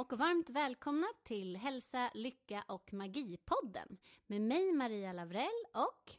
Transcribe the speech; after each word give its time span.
och 0.00 0.18
varmt 0.18 0.50
välkomna 0.50 1.06
till 1.22 1.56
Hälsa, 1.56 2.10
Lycka 2.14 2.64
och 2.68 2.92
Magi-podden 2.92 3.98
med 4.26 4.40
mig 4.40 4.72
Maria 4.72 5.12
Lavrell 5.12 5.64
och 5.74 6.12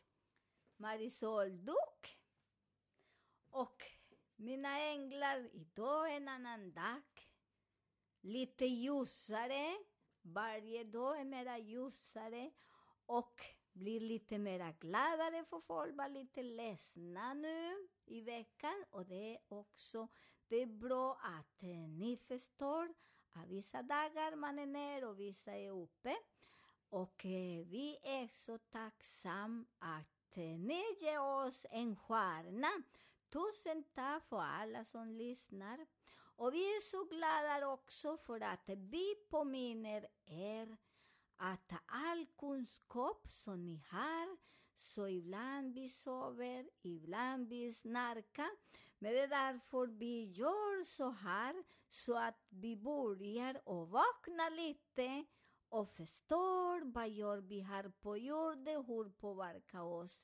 Marisol 0.77 1.65
Duck. 1.65 2.19
Och 3.49 3.83
mina 4.35 4.79
änglar, 4.79 5.49
idag 5.53 6.15
en 6.15 6.27
annan 6.27 6.73
dag. 6.73 7.01
Lite 8.21 8.65
ljusare. 8.65 9.77
Varje 10.21 10.83
dag 10.83 11.19
är 11.19 11.25
mera 11.25 11.57
ljusare. 11.57 12.51
Och 13.05 13.41
blir 13.73 13.99
lite 13.99 14.38
mera 14.38 14.71
gladare 14.71 15.45
för 15.45 15.59
folk 15.59 15.97
var 15.97 16.09
lite 16.09 16.43
ledsna 16.43 17.33
nu 17.33 17.88
i 18.05 18.21
veckan. 18.21 18.85
Och 18.89 19.05
det 19.05 19.35
är 19.35 19.39
också 19.47 20.07
det 20.51 20.61
är 20.61 20.66
bra 20.66 21.13
att 21.13 21.63
eh, 21.63 21.89
ni 21.89 22.17
förstår 22.17 22.93
att 23.33 23.49
vissa 23.49 23.81
dagar 23.83 24.35
man 24.35 24.59
är 24.59 24.65
ner 24.65 25.05
och 25.05 25.19
vissa 25.19 25.51
är 25.51 25.71
uppe. 25.71 26.15
Och 26.89 27.25
eh, 27.25 27.65
vi 27.65 27.97
är 28.03 28.27
så 28.27 28.57
tacksamma 28.57 29.65
att 29.79 30.38
eh, 30.38 30.43
ni 30.43 30.83
ger 31.01 31.21
oss 31.21 31.65
en 31.69 31.95
stjärna. 31.95 32.83
Tusen 33.29 33.83
tack 33.93 34.23
för 34.29 34.41
alla 34.41 34.85
som 34.85 35.11
lyssnar. 35.11 35.85
Och 36.35 36.53
vi 36.53 36.75
är 36.75 36.81
så 36.81 37.03
glada 37.03 37.67
också 37.67 38.17
för 38.17 38.41
att 38.41 38.69
vi 38.69 39.15
påminner 39.29 40.07
er 40.25 40.77
att 41.38 41.73
all 41.85 42.25
kunskap 42.38 43.27
som 43.29 43.66
ni 43.66 43.83
har, 43.89 44.38
så 44.83 45.07
ibland 45.07 45.73
vi 45.73 45.89
sover, 45.89 46.69
ibland 46.81 47.47
vi 47.47 47.73
snarkar, 47.73 48.51
men 49.02 49.13
det 49.13 49.19
är 49.19 49.27
därför 49.27 49.88
vi 49.88 50.23
gör 50.23 50.83
så 50.83 51.09
här, 51.09 51.63
så 51.89 52.17
att 52.17 52.45
vi 52.49 52.75
börjar 52.75 53.61
och 53.66 53.89
vakna 53.89 54.49
lite 54.49 55.25
och 55.69 55.89
förstår 55.89 56.91
vad 56.91 57.09
gör 57.09 57.38
vi 57.38 57.59
här 57.59 57.91
på 58.02 58.17
jorden, 58.17 58.85
hur 58.85 59.09
påverkar 59.09 59.81
oss 59.81 60.22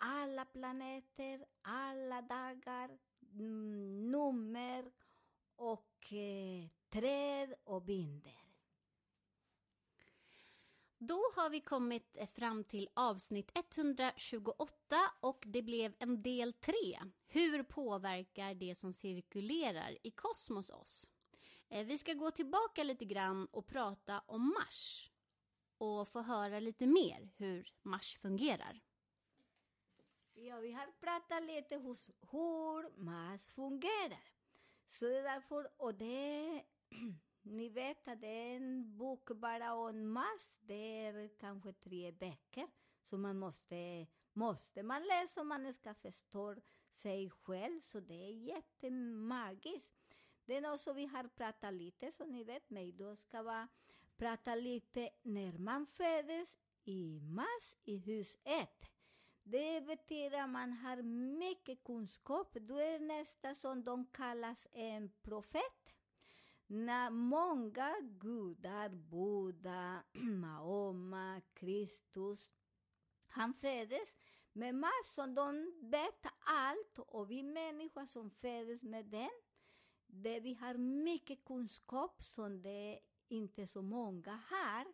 alla 0.00 0.44
planeter, 0.44 1.44
alla 1.62 2.22
dagar, 2.22 2.98
nummer 4.10 4.92
och 5.56 6.12
eh, 6.12 6.68
träd 6.88 7.54
och 7.64 7.82
binder 7.82 8.39
då 11.00 11.20
har 11.36 11.50
vi 11.50 11.60
kommit 11.60 12.16
eh, 12.16 12.26
fram 12.26 12.64
till 12.64 12.88
avsnitt 12.94 13.50
128 13.54 14.74
och 15.20 15.44
det 15.46 15.62
blev 15.62 15.94
en 15.98 16.22
del 16.22 16.52
3. 16.52 16.74
Hur 17.26 17.62
påverkar 17.62 18.54
det 18.54 18.74
som 18.74 18.92
cirkulerar 18.92 19.98
i 20.02 20.10
kosmos 20.10 20.70
oss? 20.70 21.10
Eh, 21.68 21.86
vi 21.86 21.98
ska 21.98 22.12
gå 22.12 22.30
tillbaka 22.30 22.82
lite 22.82 23.04
grann 23.04 23.46
och 23.46 23.66
prata 23.66 24.22
om 24.26 24.54
Mars 24.58 25.10
och 25.78 26.08
få 26.08 26.20
höra 26.20 26.60
lite 26.60 26.86
mer 26.86 27.30
hur 27.36 27.72
Mars 27.82 28.16
fungerar. 28.16 28.80
Ja, 30.32 30.56
vi 30.56 30.72
har 30.72 30.86
pratat 31.00 31.42
lite 31.42 31.76
hos 31.76 32.10
hur 32.30 32.98
Mars 32.98 33.46
fungerar. 33.46 34.24
Så 34.86 35.04
det 35.04 35.18
är 35.18 35.22
därför, 35.22 35.70
och 35.76 35.94
det, 35.94 36.64
ni 37.42 37.68
vet 37.68 38.08
att 38.08 38.20
det 38.20 38.26
är 38.26 38.56
en 38.56 38.96
bok 38.96 39.30
bara 39.30 39.74
om 39.74 40.12
Mars, 40.12 40.50
det 40.60 41.06
är 41.06 41.28
kanske 41.38 41.72
tre 41.72 42.12
böcker. 42.12 42.68
Så 43.02 43.18
man 43.18 43.38
måste, 43.38 44.06
måste 44.32 44.82
man 44.82 45.02
läsa 45.02 45.40
om 45.40 45.48
man 45.48 45.74
ska 45.74 45.94
förstå 45.94 46.54
sig 46.92 47.30
själv, 47.30 47.80
så 47.80 48.00
det 48.00 48.14
är 48.14 48.30
jättemagiskt. 48.30 50.14
Det 50.44 50.56
är 50.56 50.60
något 50.60 50.80
som 50.80 50.96
vi 50.96 51.06
har 51.06 51.28
pratat 51.28 51.74
lite, 51.74 52.12
så 52.12 52.24
ni 52.24 52.44
vet, 52.44 52.70
men 52.70 52.96
då 52.96 53.16
ska 53.16 53.42
vi 53.42 53.66
prata 54.16 54.54
lite 54.54 55.10
när 55.22 55.58
man 55.58 55.86
föddes 55.86 56.58
i 56.84 57.20
Mars 57.20 57.76
i 57.84 57.96
hus 57.96 58.38
1. 58.44 58.68
Det 59.42 59.80
betyder 59.80 60.42
att 60.42 60.50
man 60.50 60.72
har 60.72 61.02
mycket 61.38 61.84
kunskap. 61.84 62.56
Du 62.60 62.82
är 62.82 62.98
nästan 62.98 63.54
som 63.54 63.84
de 63.84 64.06
kallas 64.06 64.66
en 64.72 65.12
profet. 65.22 65.79
När 66.72 67.10
många 67.10 67.96
gudar, 68.00 68.88
Buddha, 68.88 70.02
Mahoma, 70.12 71.40
Kristus, 71.54 72.50
han 73.26 73.54
föddes 73.54 74.14
med 74.52 74.74
massor, 74.74 75.26
de 75.26 75.72
vet 75.90 76.26
allt 76.38 76.98
och 76.98 77.30
vi 77.30 77.42
människor 77.42 78.06
som 78.06 78.30
föddes 78.30 78.82
med 78.82 79.06
den, 79.06 79.30
det 80.06 80.40
vi 80.40 80.54
har 80.54 80.74
mycket 80.74 81.44
kunskap 81.44 82.22
som 82.22 82.62
det 82.62 83.00
inte 83.28 83.66
så 83.66 83.82
många 83.82 84.40
har. 84.50 84.86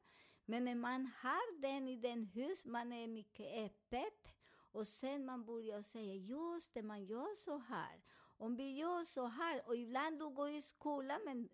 Men 0.45 0.65
när 0.65 0.75
man 0.75 1.11
har 1.21 1.61
den 1.61 1.89
i 1.89 1.97
den 1.97 2.25
hus, 2.25 2.65
man 2.65 2.93
är 2.93 3.07
mycket 3.07 3.65
öppet 3.65 4.35
och 4.73 4.87
sen 4.87 5.25
man 5.25 5.45
börjar 5.45 5.83
säga 5.83 6.15
just 6.15 6.75
det, 6.75 6.83
man 6.83 7.05
gör 7.05 7.37
så 7.45 7.59
här. 7.59 8.01
Om 8.39 8.57
vi 8.57 8.77
gör 8.77 9.05
så 9.05 9.27
här, 9.27 9.63
och 9.67 9.77
ibland 9.77 10.19
du 10.19 10.29
går 10.29 10.51
i 10.51 10.63
skolan 10.63 11.21
men 11.25 11.49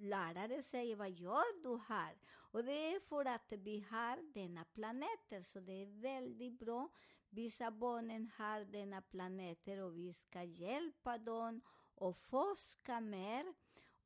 lärare 0.00 0.62
säger 0.62 0.96
vad 0.96 1.10
gör 1.10 1.62
du 1.62 1.80
här? 1.88 2.16
Och 2.50 2.64
det 2.64 2.94
är 2.94 3.00
för 3.00 3.24
att 3.24 3.52
vi 3.52 3.86
har 3.90 4.32
denna 4.34 4.64
planeter, 4.64 5.42
så 5.42 5.60
det 5.60 5.82
är 5.82 6.00
väldigt 6.02 6.58
bra. 6.58 6.88
Vissa 7.30 7.70
barnen 7.70 8.30
har 8.36 8.64
denna 8.64 9.02
planeter 9.02 9.82
och 9.82 9.98
vi 9.98 10.14
ska 10.14 10.42
hjälpa 10.42 11.18
dem 11.18 11.60
och 11.94 12.16
forska 12.16 13.00
mer 13.00 13.54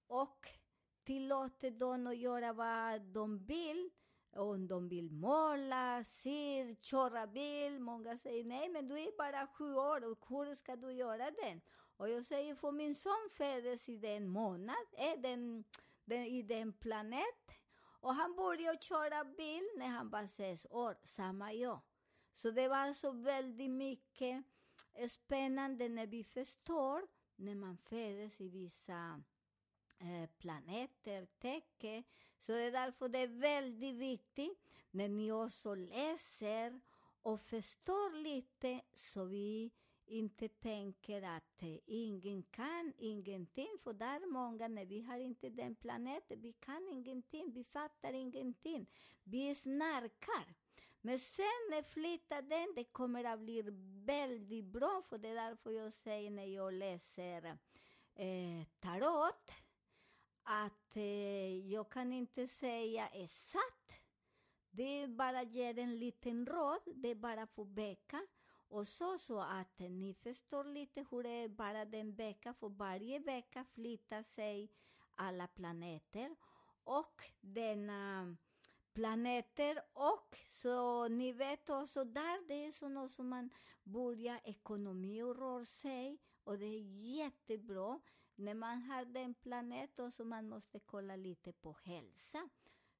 och 0.06 0.48
tillåta 1.04 1.70
dem 1.70 2.06
att 2.06 2.16
göra 2.16 2.52
vad 2.52 3.02
de 3.02 3.38
vill. 3.38 3.90
Om 4.36 4.66
de 4.68 4.88
vill 4.88 5.10
måla, 5.10 6.04
sy, 6.04 6.76
köra 6.80 7.26
bil. 7.26 7.80
Många 7.80 8.18
säger 8.18 8.44
nej, 8.44 8.68
men 8.68 8.88
du 8.88 8.98
är 8.98 9.16
bara 9.18 9.46
sju 9.46 9.74
år 9.74 10.04
och 10.04 10.18
hur 10.28 10.54
ska 10.54 10.76
du 10.76 10.92
göra 10.92 11.30
det? 11.30 11.60
Och 12.02 12.08
jag 12.08 12.24
säger, 12.24 12.54
för 12.54 12.72
min 12.72 12.94
son 12.94 13.28
föddes 13.30 13.88
i 13.88 13.96
den 13.96 14.28
månad, 14.28 14.86
eh, 14.92 15.20
den, 15.20 15.64
den, 16.04 16.24
i 16.24 16.42
den 16.42 16.72
planet. 16.72 17.50
Och 18.00 18.14
han 18.14 18.36
började 18.36 18.78
köra 18.82 19.24
bil 19.24 19.68
när 19.76 19.86
han 19.86 20.10
var 20.10 20.26
sex 20.26 20.66
år, 20.70 20.96
samma 21.04 21.52
jag. 21.52 21.80
Så 22.32 22.50
det 22.50 22.68
var 22.68 22.92
så 22.92 23.10
väldigt 23.10 23.70
mycket 23.70 24.44
eh, 24.94 25.08
spännande 25.08 25.88
när 25.88 26.06
vi 26.06 26.24
förstår 26.24 27.06
när 27.36 27.54
man 27.54 27.76
föds 27.76 28.40
i 28.40 28.48
vissa 28.48 29.22
eh, 29.98 30.30
planeter, 30.38 31.26
tecken. 31.38 32.04
Så 32.38 32.52
det 32.52 32.62
är 32.62 32.72
därför 32.72 33.08
det 33.08 33.18
är 33.18 33.40
väldigt 33.40 33.96
viktigt 33.96 34.58
när 34.90 35.08
ni 35.08 35.32
också 35.32 35.74
läser 35.74 36.80
och 37.22 37.40
förstår 37.40 38.22
lite 38.22 38.80
så 38.94 39.24
vi 39.24 39.70
inte 40.06 40.48
tänker 40.48 41.22
att 41.22 41.62
eh, 41.62 41.78
ingen 41.86 42.42
kan 42.42 42.92
ingenting. 42.98 43.78
För 43.84 43.92
där 43.92 44.20
är 44.20 44.26
många, 44.26 44.68
när 44.68 44.84
vi 44.84 45.00
har 45.00 45.18
inte 45.18 45.48
den 45.48 45.74
planeten, 45.74 46.40
vi 46.40 46.52
kan 46.52 46.88
ingenting, 46.88 47.52
vi 47.52 47.64
fattar 47.64 48.12
ingenting. 48.12 48.86
Vi 49.24 49.54
snarkar. 49.54 50.54
Men 51.00 51.18
sen 51.18 51.68
när 51.70 51.82
flyttar 51.82 52.42
den, 52.42 52.74
det 52.74 52.84
kommer 52.84 53.24
att 53.24 53.40
bli 53.40 53.62
väldigt 54.04 54.64
bra. 54.64 55.02
För 55.08 55.18
det 55.18 55.28
är 55.28 55.34
därför 55.34 55.70
jag 55.70 55.92
säger 55.92 56.30
när 56.30 56.46
jag 56.46 56.72
läser 56.72 57.58
eh, 58.14 58.66
tarot, 58.80 59.50
att 60.42 60.96
eh, 60.96 61.70
jag 61.72 61.90
kan 61.90 62.12
inte 62.12 62.48
säga 62.48 63.08
exakt. 63.08 63.92
Det 64.70 64.82
är 64.82 65.08
bara 65.08 65.42
ger 65.42 65.78
en 65.78 65.98
liten 65.98 66.46
råd, 66.46 66.80
det 66.94 67.08
är 67.08 67.14
bara 67.14 67.46
för 67.46 67.64
vecka. 67.64 68.26
Och 68.72 68.88
så, 68.88 69.18
så 69.18 69.40
att 69.40 69.78
ni 69.78 70.14
förstår 70.14 70.64
lite 70.64 71.06
hur 71.10 71.22
det 71.22 71.28
är 71.28 71.48
bara 71.48 71.84
den 71.84 72.14
vecka, 72.14 72.54
för 72.54 72.68
varje 72.68 73.18
vecka 73.18 73.64
flyttar 73.64 74.22
sig 74.22 74.70
alla 75.14 75.46
planeter. 75.46 76.36
Och 76.84 77.22
denna 77.40 78.36
planeter 78.92 79.82
och 79.92 80.36
så 80.48 81.08
ni 81.08 81.32
vet 81.32 81.70
också 81.70 82.04
där 82.04 82.48
det 82.48 82.66
är 82.66 82.72
så 82.72 82.88
något 82.88 83.12
som 83.12 83.28
man 83.28 83.50
börjar 83.82 84.40
ekonomi 84.44 85.22
och 85.22 85.38
rör 85.38 85.64
sig 85.64 86.18
och 86.44 86.58
det 86.58 86.66
är 86.66 86.80
jättebra 87.16 88.00
när 88.34 88.54
man 88.54 88.82
har 88.82 89.04
den 89.04 89.34
planet 89.34 89.98
och 89.98 90.12
så 90.12 90.24
man 90.24 90.48
måste 90.48 90.78
kolla 90.78 91.16
lite 91.16 91.52
på 91.52 91.76
hälsa. 91.82 92.48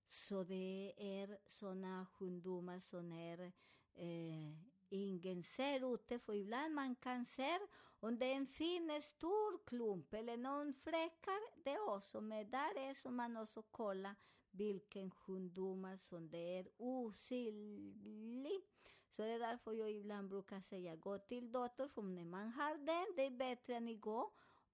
Så 0.09 0.45
det 0.45 0.95
är 0.97 1.39
sådana 1.47 2.07
sjukdomar 2.07 2.81
som 2.81 3.13
är 3.13 3.53
eh, 3.95 4.72
ingen 4.93 5.43
ser 5.43 5.95
ute, 5.95 6.19
för 6.19 6.35
ibland 6.35 6.75
man 6.75 6.95
kan 6.95 7.25
se 7.27 7.59
om 8.01 8.19
det 8.19 8.27
är 8.27 8.37
en 8.37 8.47
fin 8.47 9.03
stor 9.03 9.67
klump 9.67 10.15
eller 10.15 10.37
någon 10.37 10.73
fläckar, 10.73 11.63
det 11.65 11.71
är 11.71 11.89
också, 11.89 12.21
men 12.21 12.51
där 12.51 12.79
är 12.79 12.95
så 12.95 13.11
man 13.11 13.37
också 13.37 13.63
kollar 13.63 14.15
vilken 14.51 15.11
sjukdomar 15.11 15.97
som 15.97 16.31
det 16.31 16.59
är 16.59 16.69
osynlig. 16.77 18.63
Så 19.09 19.23
det 19.23 19.29
är 19.29 19.39
därför 19.39 19.73
jag 19.73 19.91
ibland 19.91 20.29
brukar 20.29 20.61
säga 20.61 20.97
gå 20.97 21.19
till 21.19 21.53
doktorn, 21.53 21.89
för 21.89 22.03
när 22.03 22.25
man 22.25 22.49
har 22.49 22.75
den, 22.75 23.07
det 23.17 23.23
är 23.23 23.31
bättre 23.31 23.75
än 23.75 23.89
igår 23.89 24.31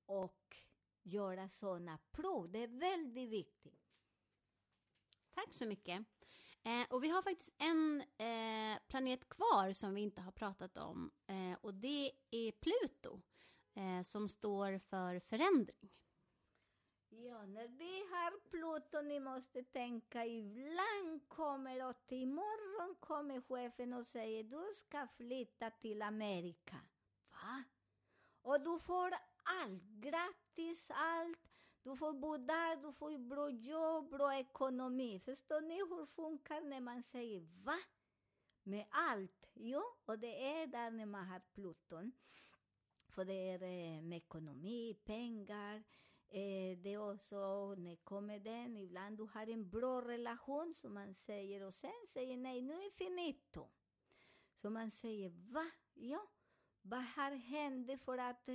och 0.06 0.56
göra 1.02 1.48
sådana 1.48 1.98
prov. 2.10 2.50
Det 2.50 2.62
är 2.62 2.68
väldigt 2.68 3.30
viktigt. 3.30 3.80
Tack 5.34 5.52
så 5.52 5.66
mycket. 5.66 6.17
Eh, 6.64 6.86
och 6.90 7.04
vi 7.04 7.08
har 7.08 7.22
faktiskt 7.22 7.54
en 7.58 8.00
eh, 8.00 8.78
planet 8.88 9.28
kvar 9.28 9.72
som 9.72 9.94
vi 9.94 10.00
inte 10.00 10.20
har 10.20 10.32
pratat 10.32 10.76
om 10.76 11.10
eh, 11.26 11.58
och 11.60 11.74
det 11.74 12.12
är 12.30 12.52
Pluto 12.52 13.20
eh, 13.74 14.02
som 14.02 14.28
står 14.28 14.78
för 14.78 15.20
förändring. 15.20 15.90
Ja, 17.10 17.46
när 17.46 17.68
vi 17.68 18.00
har 18.10 18.50
Pluto, 18.50 19.02
ni 19.02 19.20
måste 19.20 19.62
tänka, 19.62 20.26
ibland 20.26 21.28
kommer 21.28 21.88
och 21.88 22.12
imorgon 22.12 22.96
kommer 23.00 23.40
chefen 23.40 23.92
och 23.92 24.06
säger 24.06 24.44
du 24.44 24.74
ska 24.76 25.06
flytta 25.16 25.70
till 25.70 26.02
Amerika. 26.02 26.76
Va? 27.30 27.64
Och 28.42 28.60
du 28.60 28.78
får 28.78 29.14
allt, 29.42 29.82
gratis 29.82 30.90
allt. 30.90 31.47
Du 31.88 31.96
får 31.96 32.12
bo 32.12 32.36
där, 32.36 32.76
du 32.76 32.92
får 32.92 33.18
bra 33.18 33.50
jobb, 33.50 34.10
bra 34.10 34.38
ekonomi. 34.38 35.20
Förstår 35.20 35.60
ni 35.60 35.74
hur 35.74 36.00
det 36.00 36.06
funkar 36.06 36.60
när 36.60 36.80
man 36.80 37.02
säger 37.02 37.40
va? 37.64 37.78
Med 38.62 38.86
allt. 38.90 39.50
Jo, 39.54 39.82
och 40.04 40.18
det 40.18 40.44
är 40.46 40.66
där 40.66 40.90
när 40.90 41.06
man 41.06 41.26
har 41.26 41.40
Pluton. 41.54 42.12
För 43.08 43.24
det 43.24 43.50
är 43.50 43.62
eh, 43.62 44.02
med 44.02 44.16
ekonomi, 44.16 44.94
pengar. 45.04 45.76
Eh, 46.28 46.78
det 46.78 46.92
är 46.92 47.12
också, 47.12 47.74
när 47.74 47.96
kommer 47.96 48.38
den, 48.38 48.76
ibland 48.76 49.16
du 49.16 49.28
har 49.32 49.46
en 49.46 49.70
bra 49.70 50.02
relation 50.02 50.74
som 50.74 50.94
man 50.94 51.14
säger 51.14 51.62
och 51.62 51.74
sen 51.74 52.06
säger 52.12 52.36
nej, 52.36 52.62
nu 52.62 52.74
är 52.74 52.90
finito. 52.90 53.68
Så 54.54 54.70
man 54.70 54.90
säger 54.90 55.30
va? 55.30 55.70
Ja, 55.94 56.26
vad 56.82 57.04
har 57.04 57.30
hänt 57.30 58.02
för 58.04 58.18
att 58.18 58.48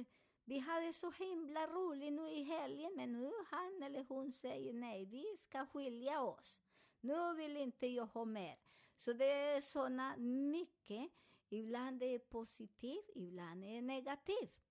vi 0.46 0.58
hade 0.58 0.94
så 0.94 1.12
himla 1.12 1.68
roligt 1.68 2.14
nu 2.14 2.30
i 2.30 2.44
helgen, 2.44 2.94
men 2.96 3.14
nu 3.14 3.32
han 3.46 3.84
eller 3.84 4.06
hon 4.10 4.32
säger 4.32 4.74
nej, 4.74 5.06
vi 5.06 5.26
ska 5.38 5.66
skilja 5.66 6.22
oss. 6.22 6.58
Nu 7.02 7.34
vill 7.36 7.58
inte 7.58 7.88
jag 7.88 8.06
ha 8.06 8.26
mer. 8.26 8.58
Så 8.98 9.14
det 9.14 9.32
är 9.32 9.62
såna 9.62 10.18
mycket. 10.18 11.12
Ibland 11.50 12.04
är 12.04 12.12
det 12.12 12.20
positivt, 12.20 13.10
ibland 13.16 13.64
är 13.64 13.76
det 13.76 13.82
negativt. 13.82 14.64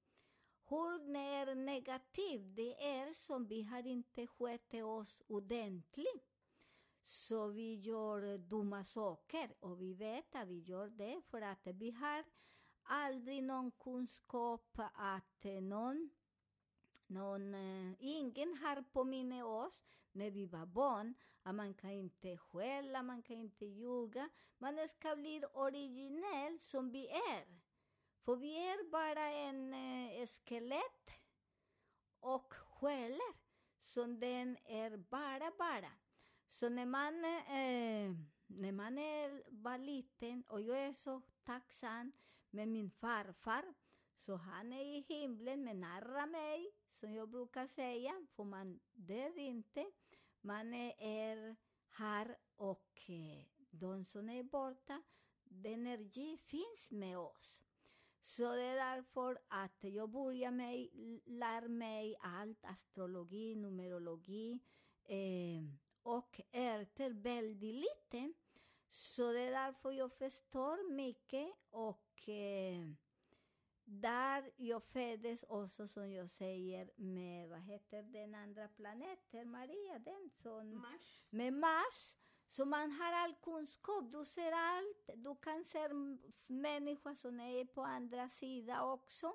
Hur 0.69 1.17
är 1.17 1.55
negativt, 1.55 2.57
det 2.57 2.85
är 2.85 3.13
som 3.13 3.47
vi 3.47 3.63
har 3.63 3.87
inte 3.87 4.27
skött 4.27 4.75
oss 4.75 5.23
ordentligt. 5.27 6.33
Så 7.05 7.47
vi 7.47 7.75
gör 7.75 8.39
dumma 8.39 8.85
saker 8.85 9.55
och 9.61 9.83
vi 9.83 9.95
vet 9.95 10.35
att 10.35 10.49
vi 10.49 10.59
gör 10.59 10.89
det 10.89 11.23
för 11.31 11.43
att 11.43 11.67
vi 11.67 11.91
har 11.91 12.25
aldrig 12.83 13.43
någon 13.43 13.71
kunskap 13.71 14.79
att 14.95 15.45
eh, 15.45 15.63
någon, 15.63 16.11
någon 17.07 17.55
eh, 17.55 17.95
ingen 17.99 18.57
har 18.57 18.83
påmint 18.83 19.45
oss 19.45 19.85
när 20.13 20.31
vi 20.31 20.47
var 20.47 20.67
barn 20.67 21.15
att 21.43 21.55
man 21.55 21.75
kan 21.75 21.91
inte 21.91 22.37
skälla, 22.37 23.03
man 23.03 23.23
kan 23.23 23.37
inte 23.37 23.65
ljuga. 23.67 24.29
Man 24.59 24.89
ska 24.89 25.17
bli 25.17 25.43
originell 25.53 26.59
som 26.61 26.91
vi 26.91 27.09
är. 27.09 27.47
För 28.25 28.37
vi 28.37 28.69
är 28.69 28.91
bara 28.91 29.27
en 29.29 29.75
eh, 29.75 30.27
skelett 30.27 31.11
och 32.21 32.55
skäller. 32.55 33.35
Så 33.83 34.07
den 34.07 34.57
är 34.65 34.97
bara, 34.97 35.53
bara. 35.59 35.93
Så 36.49 36.69
när 36.69 36.87
man, 36.87 37.25
eh, 37.25 38.13
när 38.47 38.73
man 38.73 38.99
är, 38.99 39.43
var 39.49 39.79
liten, 39.79 40.45
och 40.49 40.61
jag 40.61 40.79
är 40.79 40.93
så 40.93 41.23
tacksam 41.45 42.13
med 42.53 42.69
min 42.69 42.91
farfar, 42.91 43.75
så 44.17 44.37
han 44.37 44.73
är 44.73 44.85
i 44.85 45.01
himlen 45.01 45.65
men 45.65 45.81
nära 45.81 46.27
mig, 46.27 46.71
som 47.01 47.15
jag 47.15 47.29
brukar 47.29 47.67
säga, 47.67 48.27
för 48.37 48.45
man 48.45 48.81
dör 48.93 49.39
inte. 49.39 49.87
Man 50.41 50.75
är 50.99 51.57
här 51.89 52.37
och 52.57 53.11
eh, 53.11 53.45
de 53.71 54.05
som 54.05 54.31
är 54.31 54.43
borta, 54.43 55.03
den 55.45 55.87
energi 55.87 56.37
finns 56.37 56.91
med 56.91 57.19
oss. 57.19 57.65
Så 58.23 58.55
det 58.55 58.63
är 58.63 58.75
därför 58.75 59.39
att 59.49 59.85
jag 59.85 60.11
börjar 60.11 60.51
med 60.51 60.89
lär 61.25 61.69
mig 61.69 62.17
allt, 62.21 62.65
astrologi, 62.65 63.57
numerologi 63.57 64.61
eh, 65.05 65.63
och 66.03 66.41
ärter 66.53 67.11
väldigt 67.11 67.75
lite. 67.75 68.33
Så 68.89 69.33
det 69.33 69.41
är 69.41 69.51
därför 69.51 69.91
jag 69.91 70.13
förstår 70.13 70.93
mycket 70.93 71.53
och 71.71 72.12
eh, 72.29 72.89
där 73.85 74.51
jag 74.57 74.83
föddes 74.83 75.45
också 75.49 75.89
som 75.89 76.13
jag 76.13 76.31
säger 76.31 76.91
med, 76.97 77.49
vad 77.49 77.61
heter 77.61 78.03
den 78.03 78.35
andra 78.35 78.69
planeten, 78.69 79.51
Maria, 79.51 79.99
den 79.99 80.31
som... 80.31 80.81
Mars. 80.81 81.23
Med 81.31 81.53
Mars. 81.53 82.17
Så 82.47 82.65
man 82.65 82.91
har 82.91 83.13
all 83.13 83.35
kunskap, 83.35 84.13
du 84.13 84.25
ser 84.25 84.53
allt. 84.53 85.11
Du 85.15 85.37
kan 85.37 85.65
se 85.65 85.89
människor 86.47 87.15
som 87.15 87.41
är 87.41 87.65
på 87.65 87.83
andra 87.83 88.29
sidan 88.29 88.91
också. 88.91 89.33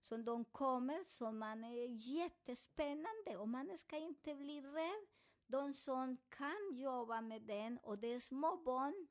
Som 0.00 0.24
de 0.24 0.44
kommer, 0.44 1.04
som 1.04 1.38
man 1.38 1.64
är 1.64 1.86
jättespännande 1.86 3.36
och 3.36 3.48
man 3.48 3.78
ska 3.78 3.96
inte 3.96 4.34
bli 4.34 4.60
rädd. 4.60 5.06
De 5.46 5.74
som 5.74 6.16
kan 6.28 6.70
jobba 6.72 7.20
med 7.20 7.42
den 7.42 7.78
och 7.78 7.98
det 7.98 8.08
är 8.08 8.20
små 8.20 8.56
barn 8.56 9.06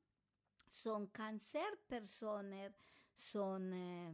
som 0.69 1.07
kan 1.07 1.39
se 1.39 1.63
personer 1.87 2.73
som 3.17 3.73
eh, 3.73 4.13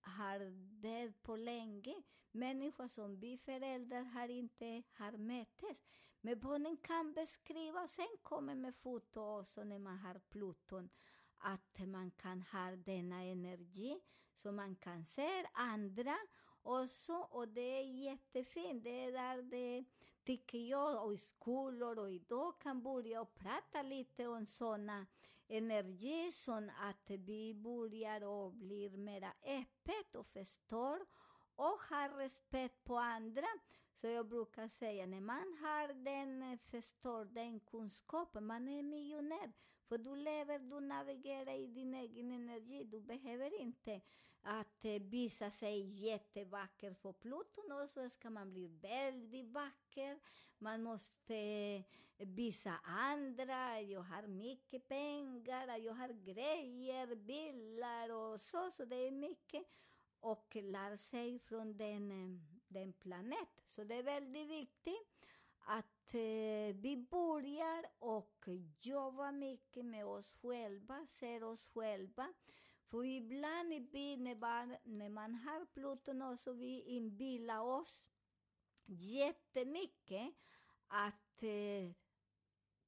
har 0.00 0.40
dött 0.82 1.22
på 1.22 1.36
länge. 1.36 1.94
Människor 2.30 2.88
som 2.88 3.20
vi 3.20 3.38
föräldrar 3.38 4.02
har 4.02 4.28
inte 4.28 4.82
har 4.92 5.12
möttes. 5.12 5.76
Men 6.20 6.40
barnen 6.40 6.76
kan 6.76 7.12
beskriva 7.12 7.82
och 7.82 7.90
sen 7.90 8.16
kommer 8.22 8.54
med 8.54 8.74
foto 8.74 9.38
också 9.38 9.64
när 9.64 9.78
man 9.78 9.98
har 9.98 10.18
Pluton. 10.18 10.90
Att 11.38 11.78
man 11.86 12.10
kan 12.10 12.42
ha 12.42 12.76
denna 12.76 13.22
energi 13.22 14.00
så 14.34 14.52
man 14.52 14.76
kan 14.76 15.06
se 15.06 15.46
andra 15.52 16.16
också. 16.62 17.12
Och 17.12 17.48
det 17.48 17.80
är 17.80 17.82
jättefint. 17.82 18.84
Det 18.84 19.04
är 19.04 19.12
där 19.12 19.42
det, 19.42 19.84
tycker 20.24 20.58
jag, 20.58 21.04
och 21.04 21.14
i 21.14 21.18
skolor 21.18 21.98
och 21.98 22.10
idag 22.10 22.60
kan 22.60 22.82
börja 22.82 23.20
och 23.20 23.34
prata 23.34 23.82
lite 23.82 24.26
om 24.26 24.46
sådana 24.46 25.06
energi 25.48 26.32
så 26.32 26.52
att 26.78 27.10
vi 27.10 27.54
börjar 27.54 28.24
och 28.24 28.52
blir 28.52 28.90
mera 28.90 29.32
öppet 29.42 30.14
och 30.14 30.26
förstår 30.26 31.06
och 31.56 31.80
har 31.90 32.08
respekt 32.16 32.84
på 32.84 32.98
andra. 32.98 33.46
Så 34.00 34.06
jag 34.06 34.28
brukar 34.28 34.68
säga, 34.68 35.06
när 35.06 35.20
man 35.20 35.58
har 35.60 36.04
den, 36.04 36.58
förstår 36.58 37.24
den 37.24 37.60
kunskapen, 37.60 38.46
man 38.46 38.68
är 38.68 38.82
miljonär. 38.82 39.52
För 39.88 39.98
du 39.98 40.16
lever, 40.16 40.58
du 40.58 40.80
navigerar 40.80 41.54
i 41.54 41.66
din 41.66 41.94
egen 41.94 42.32
energi. 42.32 42.84
Du 42.84 43.00
behöver 43.00 43.60
inte 43.60 44.00
att 44.42 44.84
eh, 44.84 45.02
visa 45.02 45.50
sig 45.50 46.06
jättevacker 46.06 46.94
för 46.94 47.12
Pluton 47.12 47.72
och 47.72 47.90
så 47.90 48.10
ska 48.10 48.30
man 48.30 48.50
bli 48.50 48.66
väldigt 48.66 49.48
vacker. 49.48 50.18
Man 50.58 50.82
måste 50.82 51.34
eh, 51.34 51.82
visa 52.18 52.78
andra, 52.84 53.80
jag 53.80 54.00
har 54.00 54.26
mycket 54.26 54.88
pengar, 54.88 55.78
jag 55.78 55.94
har 55.94 56.08
grejer, 56.08 57.14
bilar 57.14 58.08
och 58.08 58.40
så, 58.40 58.70
så 58.70 58.84
det 58.84 58.96
är 58.96 59.10
mycket. 59.10 59.62
Och 60.20 60.56
lär 60.56 60.96
sig 60.96 61.38
från 61.38 61.76
den, 61.76 62.10
eh, 62.10 62.40
den 62.68 62.92
planet. 62.92 63.48
Så 63.66 63.84
det 63.84 63.94
är 63.94 64.02
väldigt 64.02 64.48
viktigt 64.48 65.26
att 65.58 65.97
eh, 66.14 66.74
vi 66.74 67.06
börjar 67.10 67.86
och 67.98 68.48
jobba 68.80 69.32
mycket 69.32 69.84
med 69.84 70.06
oss 70.06 70.34
själva, 70.42 71.06
ser 71.06 71.44
oss 71.44 71.64
själva. 71.64 72.34
För 72.90 73.04
ibland 73.04 73.88
vi, 73.90 74.16
när, 74.16 74.34
man, 74.34 74.76
när 74.84 75.08
man 75.08 75.34
har 75.34 75.66
Pluton 75.66 76.22
också, 76.22 76.52
vi 76.52 76.80
inbillar 76.80 77.60
oss 77.60 78.02
jättemycket 78.86 80.34
att 80.86 81.42
eh, 81.42 81.92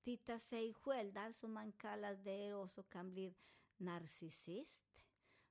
titta 0.02 0.38
sig 0.38 0.74
själv, 0.74 1.12
där 1.12 1.32
som 1.32 1.52
man 1.52 1.72
kallar 1.72 2.14
det 2.14 2.54
också 2.54 2.82
kan 2.82 3.10
bli 3.10 3.34
narcissist. 3.76 4.89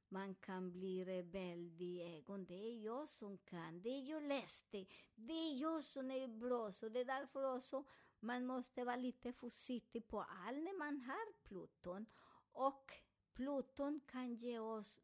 Man 0.09 0.35
kan 0.35 0.71
bli 0.71 1.05
rebell 1.05 1.81
i 1.81 2.17
ögon. 2.17 2.45
Det 2.45 2.71
är 2.71 2.85
jag 2.85 3.09
som 3.09 3.37
kan. 3.37 3.81
Det 3.81 3.89
är 3.89 4.09
jag 4.09 4.23
läste. 4.23 4.85
Det 5.15 5.33
är 5.33 5.61
jag 5.61 5.83
som 5.83 6.11
är 6.11 6.27
bra. 6.27 6.71
Så 6.71 6.89
det 6.89 6.99
är 6.99 7.05
därför 7.05 7.55
också 7.55 7.83
man 8.19 8.45
måste 8.45 8.83
vara 8.83 8.95
lite 8.95 9.33
försiktig 9.33 10.07
på 10.07 10.21
allt 10.21 10.63
när 10.63 10.77
man 10.77 11.01
har 11.01 11.43
Pluton. 11.43 12.05
Och 12.51 12.91
Pluton 13.33 13.99
kan 14.05 14.35
ge 14.35 14.59
oss 14.59 14.99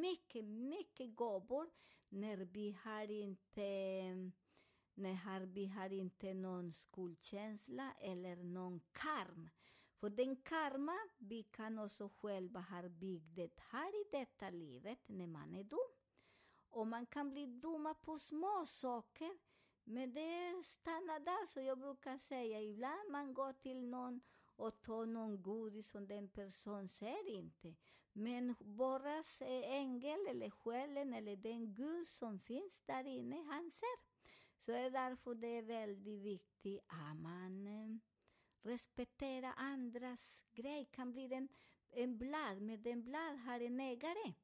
mycket, 0.00 0.44
mycket 0.44 1.16
gåvor 1.16 1.70
när 2.08 2.36
vi 2.36 2.76
har 2.84 3.10
inte 3.10 3.60
när 4.94 5.46
vi 5.46 5.66
har 5.66 5.92
inte 5.92 6.34
någon 6.34 6.72
skuldkänsla 6.72 7.92
eller 8.00 8.36
någon 8.36 8.80
karm. 8.92 9.50
För 10.00 10.10
den 10.10 10.36
karma 10.36 10.98
vi 11.18 11.42
kan 11.42 11.78
också 11.78 12.08
själva 12.08 12.60
ha 12.60 12.88
byggt 12.88 13.36
det 13.36 13.60
här 13.70 14.00
i 14.00 14.04
detta 14.10 14.50
livet 14.50 14.98
när 15.06 15.26
man 15.26 15.54
är 15.54 15.64
dum. 15.64 15.94
Och 16.70 16.86
man 16.86 17.06
kan 17.06 17.30
bli 17.30 17.46
dumma 17.46 17.94
på 17.94 18.18
små 18.18 18.66
saker, 18.66 19.38
men 19.84 20.12
det 20.12 20.62
stannar 20.64 21.20
där. 21.20 21.46
Så 21.46 21.60
jag 21.60 21.78
brukar 21.78 22.18
säga, 22.18 22.62
ibland 22.62 23.10
man 23.10 23.34
går 23.34 23.52
till 23.52 23.84
någon 23.84 24.20
och 24.56 24.82
tar 24.82 25.06
någon 25.06 25.42
godis 25.42 25.90
som 25.90 26.06
den 26.06 26.28
personen 26.28 26.88
ser 26.88 27.28
inte. 27.28 27.74
Men 28.12 28.54
bara 28.60 29.22
ängel 29.64 30.26
eller 30.28 30.50
själen 30.50 31.14
eller 31.14 31.36
den 31.36 31.74
Gud 31.74 32.08
som 32.08 32.38
finns 32.38 32.82
där 32.86 33.06
inne, 33.06 33.42
han 33.42 33.70
ser. 33.70 33.98
Så 34.58 34.72
det 34.72 34.78
är 34.78 34.90
därför 34.90 35.34
det 35.34 35.58
är 35.58 35.62
väldigt 35.62 36.20
viktigt 36.20 36.80
att 36.86 37.16
man 37.16 38.00
respektera 38.64 39.52
andras 39.52 40.42
grej. 40.54 40.84
kan 40.92 41.12
bli 41.12 41.34
en, 41.34 41.48
en 41.90 42.18
blad, 42.18 42.62
men 42.62 42.82
den 42.82 43.04
blad 43.04 43.38
har 43.38 43.60
en 43.60 43.80
ägare. 43.80 44.34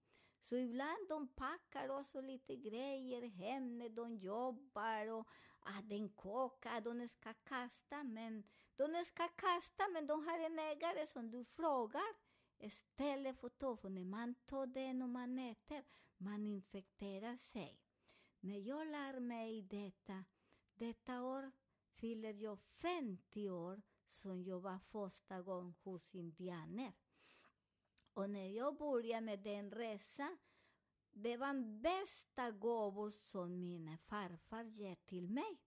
Så 0.43 0.57
ibland 0.57 1.09
de 1.09 1.29
packar 1.29 1.89
också 1.89 2.21
lite 2.21 2.57
grejer 2.57 3.29
hem 3.29 3.79
när 3.79 3.89
de 3.89 4.17
jobbar 4.17 5.07
och 5.07 5.29
ah, 5.61 5.83
den 5.83 6.09
kokar, 6.09 6.81
de 6.81 7.09
ska 7.09 7.35
kasta, 7.35 8.03
men 8.03 8.45
de 8.77 9.05
ska 9.05 9.29
kasta, 9.29 9.89
men 9.93 10.07
de 10.07 10.27
har 10.29 10.39
en 10.39 10.59
ägare 10.59 11.07
som 11.07 11.31
du 11.31 11.45
frågar 11.45 12.15
istället 12.59 13.41
för 13.41 13.47
att 13.47 13.59
ta, 13.59 13.77
för 13.77 13.89
när 13.89 14.05
man 14.05 14.35
tar 14.35 14.67
den 14.67 15.03
och 15.03 15.09
man 15.09 15.39
äter, 15.39 15.85
man 16.17 16.47
infekterar 16.47 17.37
sig. 17.37 17.81
När 18.41 18.59
jag 18.59 18.87
lär 18.87 19.21
mig 19.21 19.63
detta, 19.63 20.25
detta 20.75 21.23
år 21.23 21.53
fyller 21.95 22.35
jag 22.35 22.59
50 22.61 23.51
år 23.51 23.83
som 24.11 24.45
jag 24.45 24.61
var 24.61 24.79
första 24.79 25.43
gången 25.43 25.75
hos 25.83 26.15
indianer. 26.15 26.93
Och 28.13 28.31
när 28.31 28.49
jag 28.49 28.77
började 28.77 29.21
med 29.27 29.39
den 29.39 29.71
resan, 29.71 30.39
det 31.13 31.37
var 31.37 31.47
den 31.47 31.83
bästa 31.83 32.51
gåvor 32.51 33.11
som 33.11 33.61
min 33.61 33.99
farfar 33.99 34.65
gett 34.65 35.07
till 35.07 35.29
mig. 35.29 35.59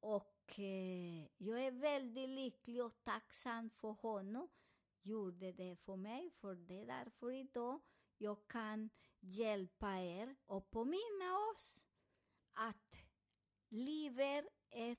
Och 0.00 0.58
eh, 0.58 1.26
jag 1.36 1.66
är 1.66 1.70
väldigt 1.70 2.28
lycklig 2.28 2.84
och 2.84 3.04
tacksam 3.04 3.70
för 3.70 3.90
honom. 3.90 4.48
Gjorde 5.02 5.52
det 5.52 5.76
för 5.76 5.96
mig, 5.96 6.30
för 6.30 6.54
det 6.54 6.80
är 6.80 6.86
därför 6.86 7.30
idag 7.30 7.80
jag 8.18 8.48
kan 8.48 8.90
hjälpa 9.20 10.00
er 10.00 10.36
och 10.46 10.70
påminna 10.70 11.38
oss 11.52 11.84
att 12.52 12.96
livet 13.68 14.46
är 14.72 14.96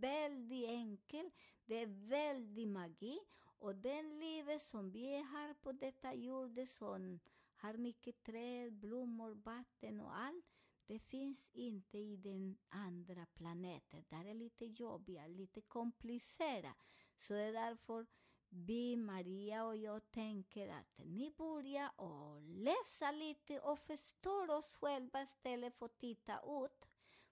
väldigt 0.00 0.68
enkelt, 0.68 1.34
det 1.66 1.78
är 1.82 2.08
väldigt 2.08 2.68
magi 2.68 3.18
och 3.58 3.74
den 3.74 4.20
livet 4.20 4.62
som 4.62 4.90
vi 4.90 5.16
har 5.16 5.54
på 5.54 5.72
detta 5.72 6.14
jord 6.14 6.68
som 6.68 7.20
har 7.56 7.74
mycket 7.74 8.22
träd, 8.22 8.72
blommor, 8.72 9.34
vatten 9.34 10.00
och 10.00 10.16
allt, 10.16 10.44
det 10.86 10.98
finns 10.98 11.50
inte 11.52 11.98
i 11.98 12.16
den 12.16 12.56
andra 12.68 13.26
planeten. 13.26 14.04
Där 14.08 14.24
är 14.24 14.34
lite 14.34 14.64
jobbiga, 14.64 15.26
lite 15.26 15.60
komplicerat. 15.60 16.76
Så 17.18 17.34
det 17.34 17.40
är 17.40 17.52
därför 17.52 18.06
vi, 18.48 18.96
Maria 18.96 19.64
och 19.64 19.76
jag, 19.76 20.10
tänker 20.10 20.68
att 20.68 20.98
ni 20.98 21.30
börjar 21.30 22.00
och 22.00 22.42
läsa 22.42 23.10
lite 23.10 23.60
och 23.60 23.78
förstår 23.78 24.50
oss 24.50 24.74
själva 24.74 25.22
istället 25.22 25.74
för 25.74 25.86
att 25.86 25.98
titta 25.98 26.64
ut. 26.64 26.86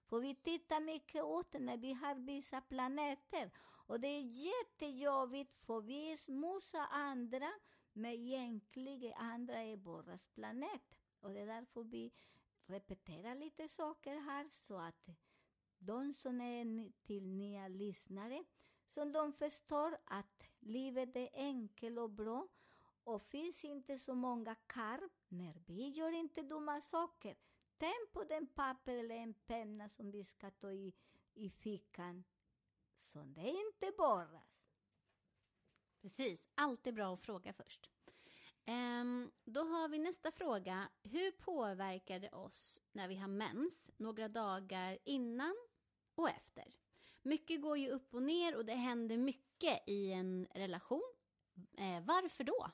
För 0.09 0.19
vi 0.19 0.35
tittar 0.35 0.79
mycket 0.79 1.23
ut 1.23 1.61
när 1.61 1.77
vi 1.77 1.93
har 1.93 2.15
vissa 2.15 2.61
planeter. 2.61 3.51
Och 3.87 3.99
det 3.99 4.07
är 4.07 4.21
jättejobbigt 4.21 5.57
för 5.65 5.81
vi 5.81 6.17
smusar 6.17 6.87
andra, 6.91 7.51
men 7.93 8.11
egentligen 8.11 9.13
andra 9.13 9.57
är 9.61 9.77
vår 9.77 10.19
planet. 10.33 10.95
Och 11.21 11.31
det 11.31 11.39
är 11.39 11.47
därför 11.47 11.83
vi 11.83 12.11
repeterar 12.65 13.35
lite 13.35 13.67
saker 13.67 14.19
här 14.19 14.49
så 14.55 14.77
att 14.77 15.09
de 15.77 16.13
som 16.13 16.41
är 16.41 16.91
till 17.03 17.27
nya 17.27 17.67
lyssnare, 17.67 18.43
så 18.87 19.05
de 19.05 19.33
förstår 19.33 19.97
att 20.05 20.43
livet 20.59 21.15
är 21.15 21.29
enkelt 21.33 21.99
och 21.99 22.09
bra 22.09 22.47
och 23.03 23.21
finns 23.21 23.63
inte 23.65 23.97
så 23.97 24.15
många 24.15 24.55
karm 24.55 25.09
när 25.27 25.53
vi 25.65 25.89
gör 25.89 26.11
inte 26.11 26.41
dumma 26.41 26.81
saker. 26.81 27.35
På 28.11 28.23
den 28.23 28.47
papper 28.47 28.95
eller 28.95 29.15
en 29.15 29.33
penna 29.33 29.89
som 29.89 30.11
vi 30.11 30.25
ska 30.25 30.51
ta 30.51 30.71
i, 30.71 30.93
i 31.33 31.49
fickan, 31.49 32.23
så 33.03 33.19
det 33.23 33.49
inte 33.49 33.91
borras. 33.97 34.63
Precis, 36.01 36.49
alltid 36.55 36.93
bra 36.93 37.13
att 37.13 37.21
fråga 37.21 37.53
först. 37.53 37.89
Ehm, 38.65 39.31
då 39.43 39.63
har 39.63 39.87
vi 39.87 39.99
nästa 39.99 40.31
fråga. 40.31 40.89
Hur 41.03 41.31
påverkar 41.31 42.19
det 42.19 42.29
oss 42.29 42.81
när 42.91 43.07
vi 43.07 43.15
har 43.15 43.27
mens 43.27 43.91
några 43.97 44.27
dagar 44.27 44.97
innan 45.03 45.55
och 46.15 46.29
efter? 46.29 46.75
Mycket 47.21 47.61
går 47.61 47.77
ju 47.77 47.89
upp 47.89 48.13
och 48.13 48.23
ner 48.23 48.55
och 48.55 48.65
det 48.65 48.73
händer 48.73 49.17
mycket 49.17 49.89
i 49.89 50.11
en 50.11 50.47
relation. 50.53 51.13
Eh, 51.77 52.05
varför 52.05 52.43
då? 52.43 52.71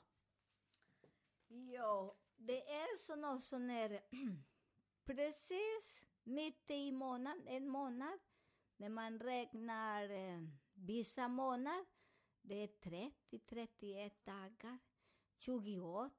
Ja, 1.48 2.16
det 2.36 2.70
är 2.70 2.96
så 2.98 3.16
något 3.16 3.44
som 3.44 3.70
är 3.70 4.00
precis 5.14 6.00
mitt 6.24 6.70
i 6.70 6.92
månaden, 6.92 7.48
en 7.48 7.68
månad, 7.68 8.18
när 8.76 8.88
man 8.88 9.18
räknar 9.18 10.10
eh, 10.10 10.40
vissa 10.74 11.28
månader, 11.28 11.86
det 12.42 12.62
är 12.62 12.68
30-31 13.30 14.10
dagar, 14.24 14.78
28. 15.38 16.12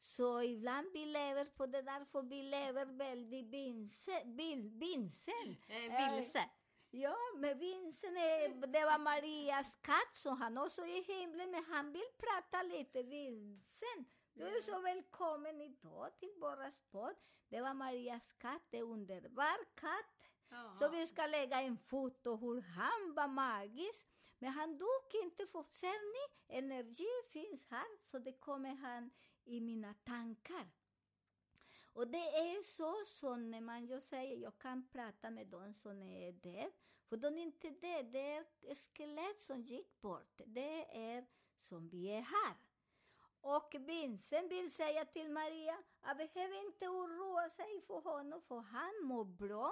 Så 0.00 0.42
ibland 0.42 0.86
vi 0.92 1.06
lever 1.06 1.44
på 1.44 1.66
det 1.66 1.82
där, 1.82 2.04
för 2.04 2.22
vi 2.22 2.42
lever 2.42 2.86
väldigt 2.86 3.46
vinse, 3.46 4.22
vil, 4.24 4.70
vinsen. 4.70 5.56
Eh, 5.68 6.14
vilse. 6.14 6.50
Ja, 6.90 7.16
men 7.36 7.58
Vincent, 7.58 8.16
är, 8.16 8.66
det 8.66 8.84
var 8.84 8.98
Marias 8.98 9.76
katt, 9.80 10.16
så 10.16 10.30
han 10.30 10.58
också 10.58 10.86
i 10.86 11.02
himlen, 11.02 11.50
när 11.50 11.74
han 11.74 11.92
vill 11.92 12.10
prata 12.18 12.62
lite. 12.62 13.02
Vincent, 13.02 14.08
du 14.34 14.56
är 14.56 14.60
så 14.60 14.80
välkommen 14.80 15.60
idag 15.60 16.18
till 16.18 16.34
våra 16.40 16.72
podd. 16.90 17.16
Det 17.48 17.60
var 17.60 17.74
Marias 17.74 18.32
katt, 18.32 18.62
en 18.70 18.82
underbar 18.82 19.74
katt. 19.74 20.30
Så 20.78 20.88
vi 20.88 21.06
ska 21.06 21.26
lägga 21.26 21.60
en 21.60 21.78
foto 21.78 22.36
hur 22.36 22.60
han 22.60 23.14
var 23.14 23.28
magisk. 23.28 24.06
Men 24.38 24.52
han 24.52 24.78
dog 24.78 25.22
inte, 25.24 25.46
för 25.46 25.62
ser 25.62 26.12
ni? 26.12 26.56
Energi 26.58 27.08
finns 27.30 27.70
här, 27.70 27.98
så 28.02 28.18
det 28.18 28.32
kommer 28.32 28.74
han 28.74 29.10
i 29.44 29.60
mina 29.60 29.94
tankar. 29.94 30.70
Och 31.92 32.08
det 32.08 32.28
är 32.28 32.62
så 32.62 33.04
som 33.04 33.50
när 33.50 33.60
man 33.60 33.86
jag 33.86 34.02
säger, 34.02 34.36
jag 34.36 34.58
kan 34.58 34.88
prata 34.88 35.30
med 35.30 35.46
dem 35.46 35.74
som 35.74 36.02
är 36.02 36.32
där, 36.32 36.70
för 37.08 37.16
de 37.16 37.38
är 37.38 37.42
inte 37.42 37.70
det, 37.70 38.02
det 38.02 38.36
är 38.36 38.74
skelett 38.74 39.40
som 39.40 39.62
gick 39.62 40.00
bort. 40.00 40.40
Det 40.46 40.96
är 41.14 41.26
som 41.68 41.88
vi 41.88 42.06
är 42.06 42.20
här. 42.20 42.56
Och 43.42 43.74
Vincent 43.86 44.50
vill 44.50 44.72
säga 44.72 45.04
till 45.04 45.30
Maria, 45.30 45.74
jag 46.06 46.16
behöver 46.16 46.66
inte 46.66 46.88
oroa 46.88 47.48
sig 47.56 47.82
för 47.86 48.00
honom, 48.10 48.40
för 48.48 48.64
han 48.72 49.08
mår 49.08 49.24
bra. 49.24 49.70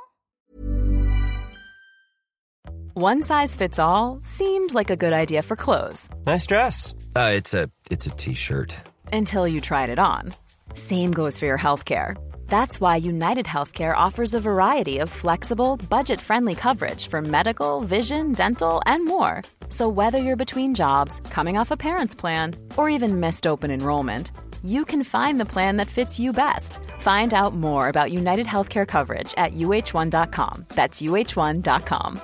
One 2.94 3.22
size 3.22 3.56
fits 3.58 3.78
all 3.78 4.20
seemed 4.22 4.74
like 4.74 4.90
a 4.90 4.96
good 4.96 5.12
idea 5.12 5.42
for 5.42 5.56
clothes 5.56 6.10
Nice 6.26 6.46
dress. 6.46 6.94
Uh, 7.16 7.32
it's 7.38 7.54
a 7.54 7.68
it's 7.90 8.06
a 8.06 8.10
t-shirt. 8.16 8.74
until 9.12 9.46
you 9.48 9.60
tried 9.60 9.90
it 9.90 9.98
on. 9.98 10.32
Same 10.74 11.12
goes 11.12 11.38
for 11.38 11.46
your 11.46 11.58
healthcare. 11.58 12.14
That's 12.50 12.80
why 12.80 12.96
United 12.96 13.46
Healthcare 13.46 13.96
offers 13.96 14.34
a 14.34 14.40
variety 14.40 14.98
of 14.98 15.08
flexible, 15.08 15.76
budget 15.88 16.20
friendly 16.20 16.56
coverage 16.56 17.06
for 17.06 17.22
medical, 17.22 17.80
vision, 17.82 18.32
dental, 18.32 18.82
and 18.86 19.06
more. 19.06 19.42
So, 19.68 19.88
whether 19.88 20.18
you're 20.18 20.44
between 20.44 20.74
jobs, 20.74 21.20
coming 21.30 21.56
off 21.56 21.70
a 21.70 21.76
parent's 21.76 22.14
plan, 22.14 22.56
or 22.76 22.90
even 22.90 23.20
missed 23.20 23.46
open 23.46 23.70
enrollment, 23.70 24.32
you 24.64 24.84
can 24.84 25.04
find 25.04 25.38
the 25.38 25.52
plan 25.54 25.76
that 25.76 25.86
fits 25.86 26.18
you 26.18 26.32
best. 26.32 26.80
Find 26.98 27.32
out 27.32 27.54
more 27.54 27.88
about 27.88 28.12
United 28.12 28.46
Healthcare 28.46 28.86
coverage 28.86 29.32
at 29.36 29.52
uh1.com. 29.54 30.66
That's 30.74 31.00
uh1.com. 31.00 32.20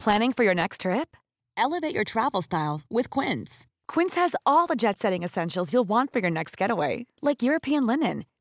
Planning 0.00 0.32
for 0.32 0.44
your 0.44 0.54
next 0.54 0.80
trip? 0.80 1.14
Elevate 1.58 1.94
your 1.94 2.04
travel 2.04 2.40
style 2.40 2.80
with 2.88 3.10
Quince. 3.10 3.66
Quince 3.86 4.14
has 4.14 4.34
all 4.46 4.66
the 4.66 4.76
jet 4.76 4.98
setting 4.98 5.24
essentials 5.24 5.72
you'll 5.74 5.88
want 5.88 6.10
for 6.12 6.20
your 6.20 6.30
next 6.30 6.56
getaway, 6.56 7.04
like 7.20 7.42
European 7.42 7.86
linen, 7.86 8.24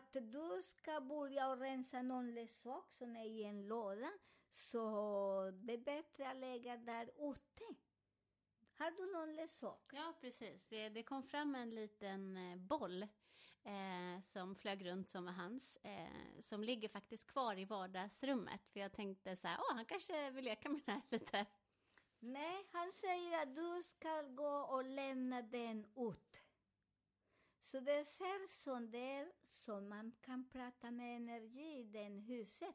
Att 0.00 0.12
du 0.12 0.62
ska 0.62 1.00
börja 1.00 1.56
rensa 1.56 2.02
någon 2.02 2.34
leksak 2.34 2.92
som 2.92 3.16
är 3.16 3.24
i 3.24 3.44
en 3.44 3.68
låda, 3.68 4.12
så 4.50 4.80
det 5.54 5.72
är 5.72 5.78
bättre 5.78 6.30
att 6.30 6.36
lägga 6.36 6.76
där 6.76 7.04
ute. 7.04 7.64
Har 8.78 8.90
du 8.90 9.12
någon 9.12 9.36
leksak? 9.36 9.90
Ja, 9.92 10.14
precis. 10.20 10.66
Det, 10.66 10.88
det 10.88 11.02
kom 11.02 11.22
fram 11.22 11.54
en 11.54 11.74
liten 11.74 12.36
eh, 12.36 12.56
boll 12.56 13.02
eh, 13.62 14.22
som 14.22 14.54
flög 14.54 14.86
runt 14.86 15.08
som 15.08 15.24
var 15.24 15.32
hans. 15.32 15.78
Eh, 15.82 16.40
som 16.40 16.62
ligger 16.62 16.88
faktiskt 16.88 17.26
kvar 17.26 17.58
i 17.58 17.64
vardagsrummet. 17.64 18.68
För 18.68 18.80
jag 18.80 18.92
tänkte 18.92 19.36
så 19.36 19.48
här, 19.48 19.58
åh, 19.60 19.76
han 19.76 19.84
kanske 19.84 20.30
vill 20.30 20.44
leka 20.44 20.68
med 20.68 20.80
den 20.86 20.94
här 20.94 21.02
lite. 21.10 21.46
Nej, 22.18 22.68
han 22.72 22.92
säger 22.92 23.42
att 23.42 23.54
du 23.54 23.82
ska 23.82 24.22
gå 24.22 24.60
och 24.60 24.84
lämna 24.84 25.42
den 25.42 25.86
ut. 25.96 26.39
Så 27.62 27.80
det 27.80 28.04
ser 28.04 28.48
som 28.48 28.90
det 28.90 28.98
är 28.98 29.32
så 29.52 29.80
man 29.80 30.12
kan 30.20 30.48
prata 30.48 30.90
med 30.90 31.16
energi 31.16 31.78
i 31.80 31.84
det 31.84 32.08
huset. 32.08 32.74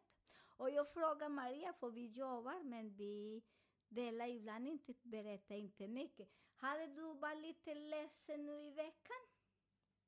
Och 0.57 0.69
jag 0.69 0.93
frågar 0.93 1.29
Maria, 1.29 1.73
för 1.73 1.89
vi 1.89 2.07
jobbar 2.07 2.63
men 2.63 2.95
vi 2.95 3.43
delar 3.89 4.27
ibland 4.27 4.67
inte, 4.67 4.93
berättar 5.03 5.55
inte 5.55 5.87
mycket. 5.87 6.29
Hade 6.55 6.87
du 6.87 7.13
varit 7.13 7.41
lite 7.41 7.73
ledsen 7.73 8.45
nu 8.45 8.63
i 8.63 8.69
veckan? 8.71 9.21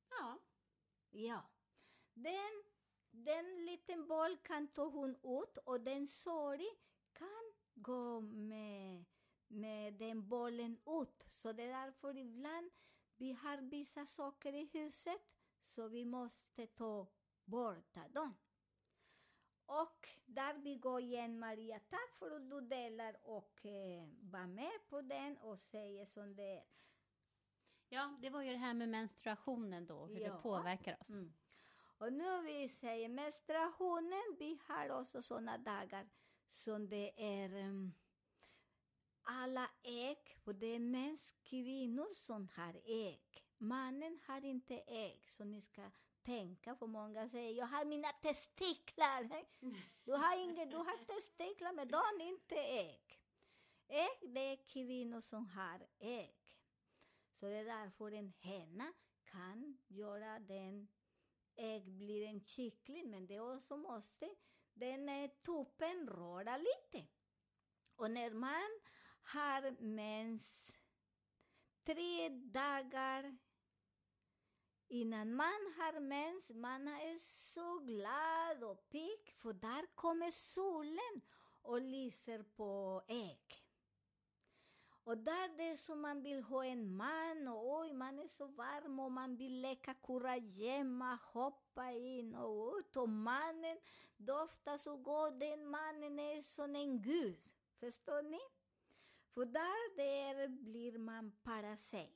Ja, 0.09 0.39
Ja. 1.11 1.41
Den, 2.13 2.63
den 3.11 3.65
liten 3.65 4.07
boll 4.07 4.37
kan 4.37 4.67
ta 4.67 4.89
hon 4.89 5.15
ut 5.15 5.57
och 5.57 5.81
den 5.81 6.07
sorg 6.07 6.67
kan 7.13 7.53
gå 7.75 8.19
med, 8.21 9.05
med 9.47 9.93
den 9.93 10.27
bollen 10.27 10.77
ut. 10.85 11.23
Så 11.27 11.51
det 11.51 11.63
är 11.63 11.85
därför 11.85 12.17
ibland 12.17 12.71
vi 13.17 13.31
har 13.31 13.57
vissa 13.57 14.05
saker 14.05 14.53
i 14.53 14.69
huset 14.73 15.21
så 15.65 15.87
vi 15.87 16.05
måste 16.05 16.67
ta 16.67 17.07
bort 17.45 17.95
dem. 18.13 18.37
Och 19.65 20.09
där 20.25 20.53
vi 20.53 20.75
går 20.75 21.01
igen 21.01 21.39
Maria, 21.39 21.79
tack 21.79 22.15
för 22.19 22.31
att 22.31 22.49
du 22.49 22.61
delar 22.61 23.17
och 23.23 23.65
eh, 23.65 24.07
var 24.21 24.47
med 24.47 24.87
på 24.89 25.01
den 25.01 25.37
och 25.37 25.59
säger 25.59 26.05
som 26.05 26.35
det 26.35 26.57
är. 26.57 26.63
ja, 27.89 28.17
det 28.21 28.29
var 28.29 28.41
ju 28.41 28.51
det 28.51 28.57
här 28.57 28.73
med 28.73 28.89
menstruationen 28.89 29.87
då, 29.87 30.05
hur 30.05 30.19
Ja. 30.19 30.33
det 30.35 30.41
påverkar 30.41 30.97
oss. 31.01 31.09
Mm. 31.09 31.33
Och 31.99 32.13
nu 32.13 32.41
vi 32.41 32.69
säger 32.69 33.09
menstruationen, 33.09 34.35
vi 34.39 34.59
har 34.67 34.89
också 34.89 35.21
sådana 35.21 35.57
dagar 35.57 36.09
som 36.49 36.89
det 36.89 37.13
är 37.17 37.53
um, 37.69 37.93
alla 39.27 39.69
ägg, 39.83 40.39
och 40.43 40.55
det 40.55 40.75
är 40.75 40.79
mest 40.79 41.43
kvinnor 41.43 42.13
som 42.13 42.47
har 42.55 42.81
ägg. 42.85 43.45
Mannen 43.57 44.19
har 44.27 44.45
inte 44.45 44.83
ägg, 44.87 45.29
så 45.29 45.43
ni 45.43 45.61
ska 45.61 45.91
tänka, 46.23 46.75
för 46.75 46.87
många 46.87 47.29
säger 47.29 47.51
jag 47.53 47.65
har 47.65 47.85
mina 47.85 48.07
testiklar. 48.07 49.29
Du 50.03 50.13
har, 50.13 50.43
inget, 50.43 50.71
du 50.71 50.77
har 50.77 51.05
testiklar, 51.05 51.73
men 51.73 51.87
de 51.87 51.95
har 51.95 52.21
inte 52.21 52.55
ägg. 52.55 53.19
Ägg, 53.87 54.33
det 54.33 54.39
är 54.39 54.67
kvinnor 54.67 55.21
som 55.21 55.47
har 55.47 55.87
ägg. 55.99 56.57
Så 57.39 57.45
det 57.45 57.55
är 57.55 57.65
därför 57.65 58.11
en 58.11 58.33
henna 58.39 58.93
kan 59.23 59.77
göra 59.87 60.39
den 60.39 60.87
ägg 61.55 61.91
blir 61.91 62.27
en 62.27 62.41
kyckling, 62.41 63.09
men 63.09 63.27
det 63.27 63.39
också 63.39 63.77
måste 63.77 64.29
den 64.73 65.29
tuppen 65.45 66.09
röra 66.09 66.57
lite. 66.57 67.07
Och 67.95 68.11
när 68.11 68.31
man 68.31 68.79
har 69.27 69.71
mens 69.81 70.71
tre 71.85 72.29
dagar 72.29 73.37
innan 74.87 75.33
man 75.35 75.73
har 75.77 75.99
mens, 75.99 76.49
man 76.49 76.87
är 76.87 77.19
så 77.19 77.79
glad 77.79 78.63
och 78.63 78.89
pigg, 78.89 79.35
för 79.41 79.53
där 79.53 79.95
kommer 79.95 80.31
solen 80.31 81.21
och 81.61 81.81
lyser 81.81 82.43
på 82.43 83.01
ägg. 83.07 83.63
Och 85.03 85.17
där 85.17 85.57
det 85.57 85.63
är 85.63 85.77
som 85.77 86.01
man 86.01 86.21
vill 86.21 86.43
ha 86.43 86.65
en 86.65 86.95
man 86.95 87.47
och 87.47 87.79
oj, 87.79 87.93
man 87.93 88.19
är 88.19 88.27
så 88.27 88.47
varm 88.47 88.99
och 88.99 89.11
man 89.11 89.35
vill 89.35 89.61
leka 89.61 89.93
kurragömma, 89.93 91.19
hoppa 91.23 91.91
in 91.91 92.35
och 92.35 92.77
ut 92.77 92.95
och 92.95 93.09
mannen 93.09 93.77
doftar 94.17 94.77
så 94.77 94.97
gott, 94.97 95.39
den 95.39 95.69
mannen 95.69 96.19
är 96.19 96.41
som 96.41 96.75
en 96.75 97.01
gud. 97.01 97.39
Förstår 97.79 98.21
ni? 98.21 98.39
För 99.37 99.45
där 99.45 99.95
där 99.95 100.47
blir 100.47 100.97
man 100.97 101.31
para 101.43 101.77
sig. 101.77 102.13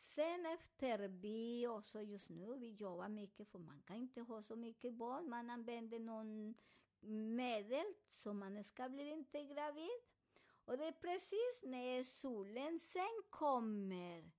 Sen 0.00 0.46
efter 0.46 1.08
vi 1.08 1.66
också 1.66 2.00
just 2.00 2.30
nu, 2.30 2.56
vi 2.58 2.70
jobbar 2.70 3.08
mycket 3.08 3.48
för 3.48 3.58
man 3.58 3.82
kan 3.82 3.96
inte 3.96 4.20
ha 4.20 4.42
så 4.42 4.56
mycket 4.56 4.94
barn, 4.94 5.28
man 5.28 5.50
använder 5.50 5.98
någon 5.98 6.54
medel 7.36 7.84
så 8.10 8.32
man 8.32 8.64
ska 8.64 8.88
bli 8.88 9.10
inte 9.10 9.44
gravid. 9.44 10.00
Och 10.64 10.78
det 10.78 10.84
är 10.84 10.92
precis 10.92 11.62
när 11.62 12.04
solen 12.04 12.80
sen 12.80 13.22
kommer 13.30 14.30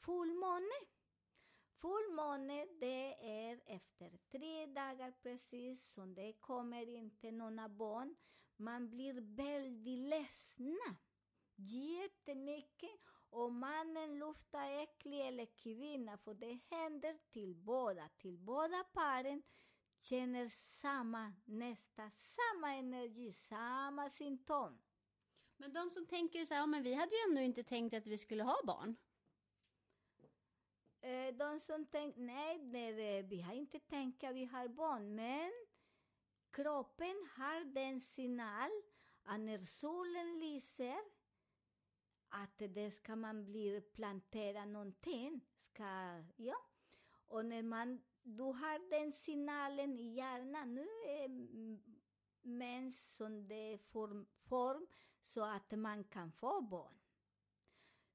fullmåne. 0.00 0.78
Fullmåne 1.80 2.66
det 2.80 3.14
är 3.20 3.60
efter 3.66 4.18
tre 4.30 4.66
dagar 4.66 5.12
precis 5.22 5.92
som 5.92 6.14
det 6.14 6.32
kommer 6.32 6.88
inte 6.88 7.30
några 7.30 7.68
barn. 7.68 8.16
Man 8.56 8.90
blir 8.90 9.36
väldigt 9.36 10.08
ledsna. 10.08 10.96
Jättemycket. 11.58 13.00
Och 13.30 13.52
mannen 13.52 14.18
luktar 14.18 14.70
äcklig 14.70 15.26
eller 15.26 15.46
kvinna 15.46 16.18
för 16.18 16.34
det 16.34 16.58
händer 16.70 17.18
till 17.30 17.54
båda. 17.54 18.08
Till 18.08 18.38
båda 18.38 18.84
paren 18.84 19.42
känner 20.00 20.48
samma, 20.48 21.32
nästa 21.44 22.10
samma 22.10 22.74
energi, 22.74 23.32
samma 23.32 24.10
symptom. 24.10 24.78
Men 25.56 25.72
de 25.72 25.90
som 25.90 26.06
tänker 26.06 26.44
så 26.44 26.54
här, 26.54 26.60
ja, 26.60 26.66
men 26.66 26.82
vi 26.82 26.94
hade 26.94 27.14
ju 27.14 27.30
ännu 27.30 27.44
inte 27.44 27.62
tänkt 27.62 27.94
att 27.94 28.06
vi 28.06 28.18
skulle 28.18 28.42
ha 28.42 28.56
barn. 28.64 28.96
Eh, 31.00 31.34
de 31.34 31.60
som 31.60 31.86
tänker, 31.86 32.20
nej, 32.20 32.58
nej, 32.58 33.22
vi 33.22 33.40
har 33.40 33.54
inte 33.54 33.78
tänkt 33.78 34.24
att 34.24 34.34
vi 34.34 34.44
har 34.44 34.68
barn, 34.68 35.14
men 35.14 35.52
kroppen 36.50 37.28
har 37.36 37.64
den 37.64 38.00
signal 38.00 38.70
att 39.22 39.40
när 39.40 39.64
solen 39.64 40.38
lyser, 40.40 40.98
att 42.28 42.58
det 42.58 42.90
ska 42.90 43.16
man 43.16 43.44
bli 43.44 43.80
plantera 43.80 44.64
någonting, 44.64 45.40
ska, 45.60 46.22
ja. 46.36 46.56
Och 47.26 47.44
när 47.44 47.62
man, 47.62 48.02
du 48.22 48.42
har 48.42 48.90
den 48.90 49.12
signalen 49.12 49.98
i 49.98 50.14
hjärnan, 50.14 50.74
nu 50.74 50.86
är 51.06 51.28
mens 52.42 53.16
som 53.16 53.48
det 53.48 53.72
är 53.72 53.78
form, 53.78 54.26
form 54.48 54.86
så 55.24 55.44
att 55.44 55.70
man 55.78 56.04
kan 56.04 56.32
få 56.32 56.60
barn. 56.60 56.94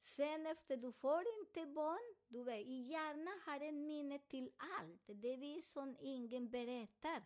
Sen 0.05 0.45
efter 0.47 0.77
du 0.77 0.91
får 0.91 1.23
inte 1.39 1.65
barn, 1.65 2.15
du 2.27 2.43
vet, 2.43 2.67
i 2.67 2.81
hjärnan 2.81 3.39
har 3.45 3.59
en 3.59 3.87
minne 3.87 4.19
till 4.19 4.51
allt. 4.57 5.01
Det 5.05 5.33
är 5.33 5.37
vi 5.37 5.61
som 5.61 5.97
ingen 5.99 6.49
berättar. 6.49 7.23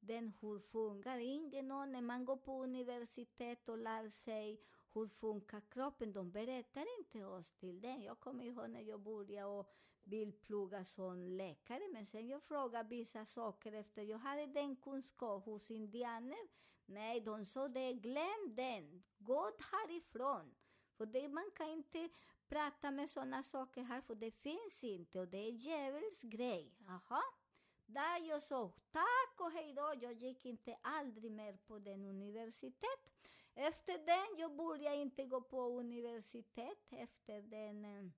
Den 0.00 0.32
hur 0.40 0.58
funkar. 0.58 1.18
Ingen 1.18 1.70
aning. 1.70 1.92
när 1.92 2.00
man 2.00 2.24
går 2.24 2.36
på 2.36 2.62
universitet 2.62 3.68
och 3.68 3.78
lär 3.78 4.08
sig 4.08 4.60
hur 4.94 5.08
funkar 5.08 5.60
kroppen, 5.60 6.12
de 6.12 6.30
berättar 6.30 6.86
inte 6.98 7.24
oss 7.24 7.52
till 7.52 7.80
den. 7.80 8.02
Jag 8.02 8.20
kommer 8.20 8.44
ihåg 8.44 8.70
när 8.70 8.80
jag 8.80 9.00
började 9.00 9.46
och 9.46 9.72
vill 10.04 10.32
plugga 10.32 10.84
som 10.84 11.28
läkare, 11.28 11.88
men 11.92 12.06
sen 12.06 12.28
jag 12.28 12.42
frågade 12.42 12.88
vissa 12.88 13.26
saker 13.26 13.72
efter 13.72 14.02
jag 14.02 14.18
hade 14.18 14.46
den 14.46 14.76
kunskap 14.76 15.44
hos 15.44 15.70
indianer. 15.70 16.48
Nej, 16.86 17.20
de 17.20 17.46
sa 17.46 17.68
det, 17.68 17.92
glöm 17.92 18.54
den, 18.54 19.02
gå 19.18 19.52
härifrån. 19.72 20.54
För 20.96 21.06
det, 21.06 21.28
man 21.28 21.50
kan 21.54 21.68
inte 21.68 22.08
prata 22.48 22.90
med 22.90 23.10
sådana 23.10 23.42
saker 23.42 23.82
här, 23.82 24.00
för 24.00 24.14
det 24.14 24.30
finns 24.30 24.84
inte 24.84 25.20
och 25.20 25.28
det 25.28 25.38
är 25.38 25.52
djävuls 25.52 26.22
grej. 26.22 26.72
Aha. 26.88 27.22
Där 27.86 28.18
jag 28.18 28.42
sa 28.42 28.72
tack 28.90 29.40
och 29.40 29.52
hej 29.52 29.72
då, 29.72 29.94
jag 30.00 30.12
gick 30.12 30.46
inte 30.46 30.76
aldrig 30.82 31.32
mer 31.32 31.56
på 31.66 31.78
den 31.78 32.04
universitet. 32.04 33.10
Efter 33.54 33.98
den, 33.98 34.38
jag 34.38 34.56
började 34.56 34.96
inte 34.96 35.24
gå 35.24 35.40
på 35.40 35.62
universitet 35.62 36.86
efter 36.90 37.42
den, 37.42 37.84
eh, 37.84 38.10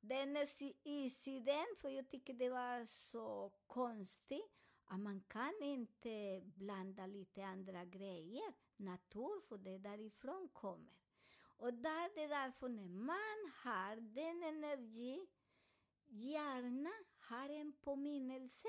den 0.00 0.36
eh, 0.36 0.42
incidenten, 0.42 0.82
incident, 0.82 1.78
för 1.80 1.88
jag 1.88 2.08
tycker 2.08 2.34
det 2.34 2.50
var 2.50 2.86
så 2.86 3.52
konstigt 3.66 4.58
att 4.84 5.00
man 5.00 5.20
kan 5.20 5.62
inte 5.62 6.42
blanda 6.44 7.06
lite 7.06 7.44
andra 7.44 7.84
grejer, 7.84 8.52
natur, 8.76 9.40
för 9.48 9.58
det 9.58 9.78
därifrån 9.78 10.48
kommer. 10.52 10.94
Och 11.40 11.74
där 11.74 12.14
det 12.14 12.24
är 12.24 12.28
därför 12.28 12.68
när 12.68 12.88
man 12.88 13.52
har 13.54 13.96
den 13.96 14.42
energi, 14.42 15.26
hjärnan 16.06 17.04
har 17.18 17.48
en 17.48 17.72
påminnelse 17.72 18.68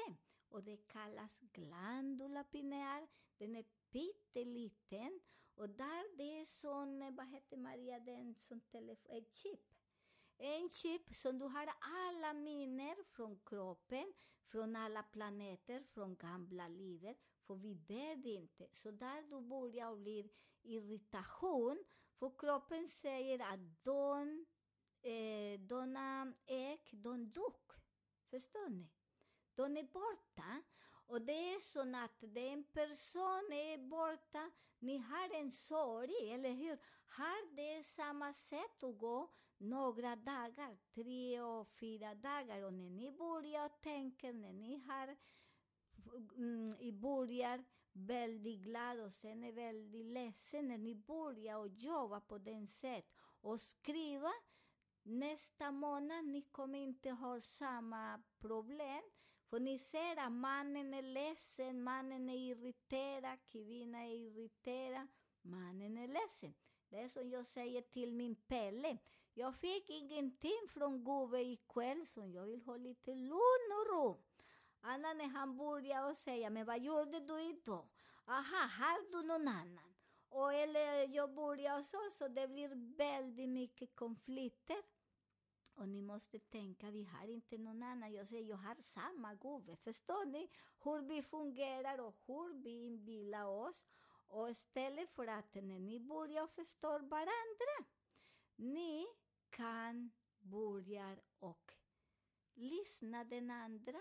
och 0.50 0.64
det 0.64 0.78
kallas 0.78 1.40
glandula 1.40 2.44
pineal. 2.44 3.08
Den 3.38 3.56
är 3.56 3.66
pytteliten 3.92 5.20
och 5.60 5.70
där 5.70 6.18
det 6.18 6.42
är 6.42 6.46
sån, 6.46 7.02
eh, 7.02 7.12
vad 7.12 7.28
heter 7.28 7.58
Maria, 7.58 8.00
den 8.00 8.36
som 8.36 8.62
telefon, 8.62 9.18
ett 9.18 9.36
chip. 9.36 9.60
En 10.38 10.70
chip 10.70 11.16
som 11.16 11.40
du 11.40 11.46
har 11.46 11.74
alla 11.80 12.34
minnen 12.34 12.96
från 13.16 13.40
kroppen, 13.46 14.14
från 14.52 14.76
alla 14.76 15.04
planeter, 15.04 15.84
från 15.94 16.16
gamla 16.16 16.68
livet, 16.68 17.18
för 17.48 17.56
vi 17.56 17.74
dör 17.74 18.28
inte. 18.28 18.68
Så 18.74 18.92
där 18.92 19.22
du 19.22 19.42
börjar 19.42 19.96
bli 19.96 20.32
irritation, 20.62 21.84
för 22.20 22.32
kroppen 22.38 22.90
säger 22.90 23.40
att 23.40 23.84
de, 23.84 24.46
eh, 25.02 25.60
dona 25.60 26.34
ägg, 26.46 26.90
de 26.92 27.32
dog. 27.32 27.72
Förstår 28.30 28.70
ni? 28.70 28.90
De 29.56 29.78
är 29.78 29.84
borta. 29.84 30.64
Och 31.10 31.22
det 31.22 31.54
är 31.54 31.60
så 31.60 31.82
att 31.96 32.18
den 32.22 32.64
person 32.64 33.52
är 33.52 33.78
borta, 33.78 34.52
ni 34.80 34.98
har 34.98 35.36
en 35.36 35.52
sorg, 35.52 36.32
eller 36.32 36.54
hur? 36.54 36.78
Har 37.06 37.56
det 37.56 37.84
samma 37.84 38.34
sätt 38.34 38.84
att 38.84 38.98
gå 38.98 39.30
några 39.58 40.16
dagar, 40.16 40.78
tre 40.94 41.42
och 41.42 41.68
fyra 41.68 42.16
dagar, 42.16 42.64
och 42.64 42.74
när 42.74 42.90
ni 42.90 43.12
börjar 43.12 43.70
tänka, 43.70 44.32
när 44.32 44.54
ni 44.54 44.78
har 44.88 45.16
mm, 46.38 46.76
i 46.80 46.92
början 46.92 47.66
väldigt 47.92 48.60
glad 48.60 49.00
och 49.00 49.14
sen 49.14 49.44
är 49.44 49.52
väldigt 49.52 50.06
ledsen, 50.06 50.68
när 50.68 50.78
ni 50.78 50.96
börjar 50.96 51.58
och 51.58 51.68
jobba 51.68 52.20
på 52.20 52.38
den 52.38 52.68
sätt 52.68 53.06
och 53.42 53.62
skriva, 53.62 54.32
nästa 55.04 55.72
månad 55.72 56.26
ni 56.26 56.42
kommer 56.42 56.80
inte 56.80 57.10
ha 57.10 57.42
samma 57.42 58.22
problem, 58.40 59.04
för 59.50 59.60
ni 59.60 59.80
ser 59.80 60.18
att 60.18 60.32
mannen 60.32 60.94
är 60.94 61.02
ledsen, 61.02 61.84
mannen 61.84 62.30
är 62.30 62.38
irriterad, 62.38 63.38
kvinnan 63.52 64.02
är 64.02 64.08
e 64.08 64.16
irriterad, 64.16 65.08
mannen 65.42 65.98
är 65.98 66.08
ledsen. 66.08 66.54
Det 66.90 67.00
är 67.02 67.10
som 67.10 67.30
jag 67.30 67.48
säger 67.48 67.82
till 67.82 68.14
min 68.14 68.36
Pelle. 68.36 68.98
Jag 69.34 69.56
fick 69.56 69.90
ingenting 69.90 70.68
från 70.70 71.04
gubben 71.04 71.40
ikväll, 71.40 72.06
så 72.06 72.28
jag 72.28 72.46
vill 72.46 72.62
ha 72.62 72.78
lite 72.78 73.16
lugn 73.16 73.72
och 73.72 73.96
ro. 73.96 74.24
Anna 74.82 75.14
när 75.14 75.28
han 75.28 75.58
börjar 75.58 76.10
och 76.10 76.18
säga, 76.18 76.50
men 76.50 76.66
vad 76.66 76.80
gjorde 76.82 77.20
du 77.20 77.42
idag? 77.42 77.88
Aha, 78.26 78.70
har 78.80 79.12
du 79.12 79.28
någon 79.28 79.48
annan? 79.48 79.96
Och 80.30 80.54
eller 80.54 81.04
eh, 81.04 81.16
jag 81.16 81.34
börjar 81.34 81.84
så, 81.84 81.98
så 82.12 82.28
det 82.28 82.48
blir 82.48 82.98
väldigt 82.98 83.50
mycket 83.50 83.96
konflikter. 83.96 84.78
Och 85.80 85.90
ni 85.90 86.02
måste 86.02 86.40
tänka, 86.40 86.92
vi 86.92 87.04
har 87.04 87.28
inte 87.28 87.58
någon 87.58 87.84
annan. 87.84 88.14
Jag 88.14 88.28
säger, 88.28 88.50
jag 88.50 88.58
har 88.58 88.76
samma 88.82 89.36
gubbe. 89.36 89.76
Förstår 89.76 90.26
ni 90.26 90.50
hur 90.84 91.02
vi 91.02 91.22
fungerar 91.22 92.00
och 92.00 92.16
hur 92.26 92.54
vi 92.64 92.86
inbillar 92.86 93.46
oss? 93.46 93.86
Och 94.28 94.50
istället 94.50 95.10
för 95.10 95.28
att 95.28 95.56
när 95.56 95.80
ni 95.80 96.00
börjar 96.00 96.48
förstå 96.48 97.00
varandra, 97.00 97.86
ni 98.56 99.08
kan 99.50 100.12
börja 100.40 101.18
och 101.40 101.74
lyssna 102.54 103.24
den 103.24 103.52
andra, 103.52 104.00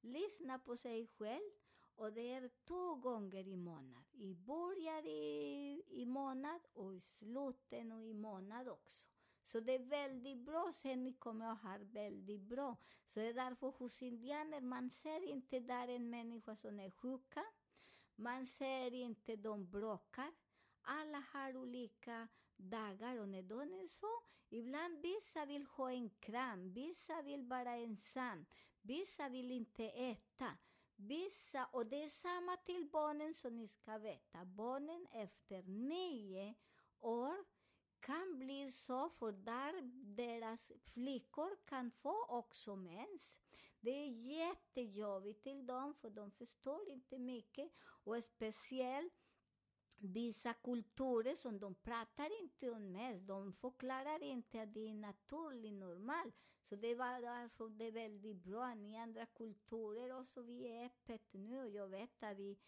lyssna 0.00 0.58
på 0.58 0.76
sig 0.76 1.06
själv. 1.06 1.50
Och 1.94 2.12
det 2.12 2.32
är 2.32 2.50
två 2.64 2.94
gånger 2.94 3.48
i 3.48 3.56
månad. 3.56 4.04
I 4.12 4.34
början 4.34 5.06
i, 5.06 5.82
i 5.88 6.06
månad 6.06 6.60
och 6.72 6.94
i 6.94 7.00
slutet 7.00 7.92
och 7.92 8.04
i 8.04 8.14
månad 8.14 8.68
också. 8.68 9.02
Så 9.48 9.60
det 9.60 9.74
är 9.74 9.78
väldigt 9.78 10.38
bra, 10.38 10.72
sen 10.74 11.04
ni 11.04 11.12
kommer 11.12 11.52
att 11.52 11.62
ha 11.62 11.78
väldigt 11.80 12.40
bra. 12.40 12.76
Så 13.06 13.20
det 13.20 13.26
är 13.26 13.34
därför 13.34 13.68
hos 13.70 14.02
indianer, 14.02 14.60
man 14.60 14.90
ser 14.90 15.28
inte 15.28 15.60
där 15.60 15.88
en 15.88 16.10
människa 16.10 16.56
som 16.56 16.80
är 16.80 16.90
sjuka. 16.90 17.44
Man 18.16 18.46
ser 18.46 18.94
inte 18.94 19.36
de 19.36 19.70
bråkar. 19.70 20.32
Alla 20.82 21.24
har 21.32 21.56
olika 21.56 22.28
dagar 22.56 23.18
och 23.18 23.28
när 23.28 23.42
de 23.42 23.74
är 23.74 23.86
så, 23.86 24.22
ibland 24.48 24.98
vissa 24.98 25.46
vill 25.46 25.66
ha 25.66 25.90
en 25.90 26.10
kram, 26.10 26.72
vissa 26.72 27.22
vill 27.22 27.42
vara 27.42 27.74
ensam, 27.76 28.46
vissa 28.82 29.28
vill 29.28 29.50
inte 29.50 29.84
äta. 29.84 30.58
Vissa, 30.96 31.66
och 31.66 31.86
det 31.86 32.02
är 32.02 32.08
samma 32.08 32.56
till 32.56 32.88
barnen 32.90 33.34
som 33.34 33.56
ni 33.56 33.68
ska 33.68 33.98
veta. 33.98 34.44
Barnen 34.44 35.06
efter 35.12 35.62
nio 35.62 36.54
år 37.00 37.44
kan 38.00 38.38
bli 38.38 38.72
så, 38.72 39.10
för 39.10 39.32
där 39.32 39.82
deras 40.16 40.72
flickor 40.84 41.56
kan 41.64 41.90
få 41.90 42.24
också 42.28 42.76
mens. 42.76 43.38
Det 43.80 43.90
är 43.90 44.08
jättejobbigt 44.08 45.42
till 45.42 45.66
dem, 45.66 45.94
för 45.94 46.10
de 46.10 46.30
förstår 46.30 46.88
inte 46.88 47.18
mycket. 47.18 47.72
Och 47.80 48.24
speciellt 48.24 49.12
vissa 50.00 50.54
kulturer 50.54 51.36
som 51.36 51.58
de 51.58 51.74
pratar 51.74 52.42
inte 52.42 52.70
om 52.70 52.92
mens, 52.92 53.22
de 53.22 53.52
förklarar 53.52 54.22
inte 54.22 54.62
att 54.62 54.74
det 54.74 54.88
är 54.88 54.94
naturligt, 54.94 55.72
normalt. 55.72 56.34
Så 56.68 56.76
det 56.76 56.94
var 56.94 57.20
därför 57.20 57.68
det 57.68 57.84
är 57.84 57.92
väldigt 57.92 58.36
bra. 58.36 58.74
Ni 58.74 58.98
andra 58.98 59.26
kulturer 59.26 60.12
och 60.20 60.26
så 60.26 60.42
vi 60.42 60.68
är 60.68 60.86
öppet 60.86 61.32
nu. 61.32 61.58
Och 61.60 61.68
jag 61.68 61.88
vet 61.88 62.22
att 62.22 62.36
vi 62.36 62.58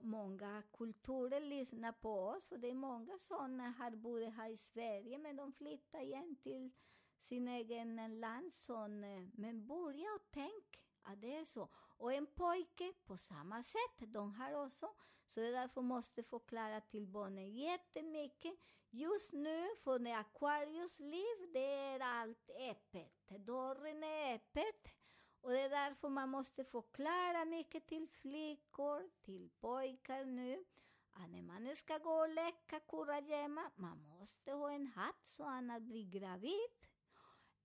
många 0.00 0.62
kulturer 0.72 1.40
lyssnar 1.40 1.92
på 1.92 2.20
oss, 2.20 2.48
för 2.48 2.58
det 2.58 2.70
är 2.70 2.74
många 2.74 3.18
sådana 3.18 3.70
här 3.70 3.90
bott 3.90 4.34
här 4.34 4.50
i 4.50 4.56
Sverige, 4.56 5.18
men 5.18 5.36
de 5.36 5.52
flyttar 5.52 6.00
igen 6.00 6.36
till 6.42 6.70
sin 7.18 7.48
egen 7.48 8.20
land. 8.20 8.54
Som, 8.54 9.04
eh, 9.04 9.22
men 9.32 9.66
börja 9.66 10.14
och 10.14 10.30
tänk 10.30 10.82
att 11.02 11.20
det 11.20 11.36
är 11.36 11.44
så. 11.44 11.68
Och 11.96 12.12
en 12.12 12.26
pojke 12.26 12.92
på 13.06 13.16
samma 13.16 13.62
sätt, 13.62 14.12
de 14.12 14.34
har 14.34 14.66
också. 14.66 14.88
Så 15.28 15.40
det 15.40 15.46
är 15.46 15.52
därför 15.52 15.80
måste 15.82 16.22
förklara 16.22 16.80
till 16.80 17.06
barnen 17.06 17.50
jättemycket. 17.54 18.54
Just 18.90 19.32
nu, 19.32 19.68
för 19.84 19.98
när 19.98 20.18
Aquarius 20.18 21.00
liv, 21.00 21.52
det 21.52 21.74
är 21.74 22.00
allt 22.00 22.50
öppet. 22.50 23.28
Dörren 23.28 24.04
är 24.04 24.34
öppet. 24.34 25.03
Och 25.44 25.50
det 25.52 25.60
är 25.60 25.70
därför 25.70 26.08
man 26.08 26.28
måste 26.28 26.64
förklara 26.64 27.44
mycket 27.44 27.86
till 27.86 28.08
flickor, 28.08 29.10
till 29.22 29.50
pojkar 29.60 30.24
nu, 30.24 30.64
att 31.12 31.30
när 31.30 31.42
man 31.42 31.76
ska 31.76 31.98
gå 31.98 32.10
och 32.10 32.28
leka 32.28 32.80
kurragömma, 32.80 33.70
man 33.76 33.98
måste 34.08 34.52
ha 34.52 34.70
en 34.72 34.86
hatt 34.86 35.24
så 35.24 35.44
annars 35.44 35.82
blir 35.82 36.10
gravid. 36.10 36.88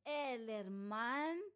Eller 0.04 0.70
man 0.70 1.52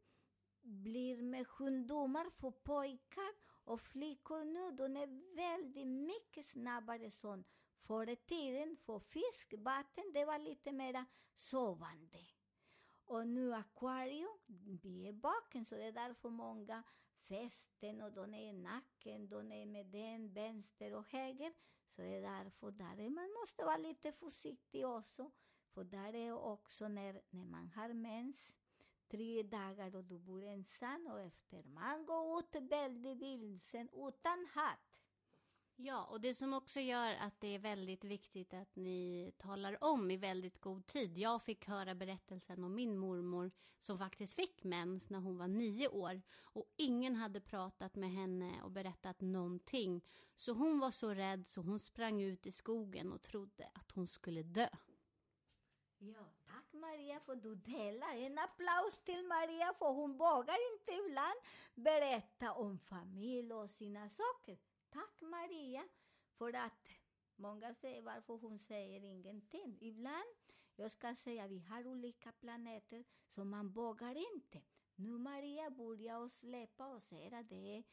blir 0.61 1.21
med 1.21 1.47
sjukdomar 1.47 2.29
för 2.29 2.51
pojkar 2.51 3.33
och 3.65 3.81
flickor 3.81 4.43
nu, 4.43 4.71
de 4.71 4.97
är 4.97 5.35
väldigt 5.35 5.87
mycket 5.87 6.45
snabbare 6.45 7.11
sånt. 7.11 7.47
förr 7.87 8.09
i 8.09 8.15
tiden. 8.15 8.77
För 8.85 8.99
fiskvatten, 8.99 10.03
det 10.13 10.25
var 10.25 10.39
lite 10.39 10.71
mera 10.71 11.05
sovande. 11.35 12.32
Och 13.05 13.27
nu 13.27 13.53
akvarium, 13.53 14.37
vi 14.81 15.07
är 15.07 15.13
baken, 15.13 15.65
så 15.65 15.75
det 15.75 15.83
är 15.83 15.91
därför 15.91 16.29
många 16.29 16.83
fästen 17.27 18.01
och 18.01 18.11
de 18.11 18.33
är 18.33 18.49
i 18.49 18.53
nacken, 18.53 19.29
de 19.29 19.51
är 19.51 19.65
med 19.65 19.85
den 19.85 20.33
vänster 20.33 20.93
och 20.93 21.11
höger. 21.11 21.53
Så 21.89 22.01
det 22.01 22.15
är 22.15 22.21
därför 22.21 22.71
där 22.71 22.99
är, 22.99 23.09
man 23.09 23.33
måste 23.41 23.65
vara 23.65 23.77
lite 23.77 24.11
försiktig 24.11 24.87
också. 24.87 25.31
För 25.73 25.83
där 25.83 26.15
är 26.15 26.33
också 26.33 26.87
när, 26.87 27.21
när 27.29 27.45
man 27.45 27.69
har 27.69 27.93
mens, 27.93 28.51
tre 29.07 29.43
dagar 29.43 29.95
och 29.95 30.03
du 30.03 30.19
bor 30.19 30.43
ensam 30.43 31.07
och 31.07 31.21
efter 31.21 31.63
man 31.63 32.05
går 32.05 32.39
ut 32.39 32.55
väldigt 32.71 33.21
vilsen 33.21 33.89
utan 33.93 34.47
hatt. 34.53 34.92
Ja, 35.75 36.03
och 36.03 36.21
det 36.21 36.33
som 36.33 36.53
också 36.53 36.79
gör 36.79 37.15
att 37.15 37.39
det 37.39 37.55
är 37.55 37.59
väldigt 37.59 38.03
viktigt 38.03 38.53
att 38.53 38.75
ni 38.75 39.31
talar 39.37 39.83
om 39.83 40.11
i 40.11 40.17
väldigt 40.17 40.61
god 40.61 40.87
tid. 40.87 41.17
Jag 41.17 41.41
fick 41.41 41.67
höra 41.67 41.95
berättelsen 41.95 42.63
om 42.63 42.75
min 42.75 42.97
mormor 42.97 43.51
som 43.79 43.97
faktiskt 43.97 44.33
fick 44.33 44.63
mens 44.63 45.09
när 45.09 45.19
hon 45.19 45.37
var 45.37 45.47
nio 45.47 45.87
år 45.87 46.21
och 46.41 46.65
ingen 46.75 47.15
hade 47.15 47.41
pratat 47.41 47.95
med 47.95 48.11
henne 48.11 48.63
och 48.63 48.71
berättat 48.71 49.21
någonting. 49.21 50.01
Så 50.35 50.53
hon 50.53 50.79
var 50.79 50.91
så 50.91 51.13
rädd 51.13 51.47
så 51.47 51.61
hon 51.61 51.79
sprang 51.79 52.21
ut 52.21 52.45
i 52.45 52.51
skogen 52.51 53.11
och 53.11 53.21
trodde 53.21 53.69
att 53.73 53.91
hon 53.91 54.07
skulle 54.07 54.43
dö. 54.43 54.67
Ja, 55.97 56.33
tack 56.45 56.73
Maria 56.73 57.19
för 57.19 57.35
du 57.35 57.55
delar. 57.55 58.15
En 58.15 58.37
applaus 58.37 58.99
till 59.03 59.25
Maria 59.27 59.73
för 59.73 59.93
hon 59.93 60.17
vågar 60.17 60.73
inte 60.73 60.91
ibland 60.91 61.39
berätta 61.75 62.53
om 62.53 62.79
familj 62.79 63.53
och 63.53 63.69
sina 63.69 64.09
saker. 64.09 64.57
Tack 64.93 65.21
Maria 65.21 65.89
för 66.37 66.53
att 66.53 66.89
många 67.35 67.73
säger 67.73 68.01
varför 68.01 68.33
hon 68.33 68.59
säger 68.59 69.03
ingenting. 69.03 69.77
Ibland 69.81 70.35
Jag 70.75 70.91
ska 70.91 71.15
säga, 71.15 71.47
vi 71.47 71.59
har 71.59 71.87
olika 71.87 72.31
planeter 72.31 73.03
så 73.27 73.43
man 73.45 73.69
vågar 73.69 74.33
inte. 74.35 74.61
Nu 74.95 75.17
Maria 75.17 75.69
börjar 75.69 76.17
och 76.17 76.31
släppa 76.31 76.87
och 76.87 77.03
säger 77.03 77.33
att 77.33 77.49
det 77.49 77.77
är 77.77 77.83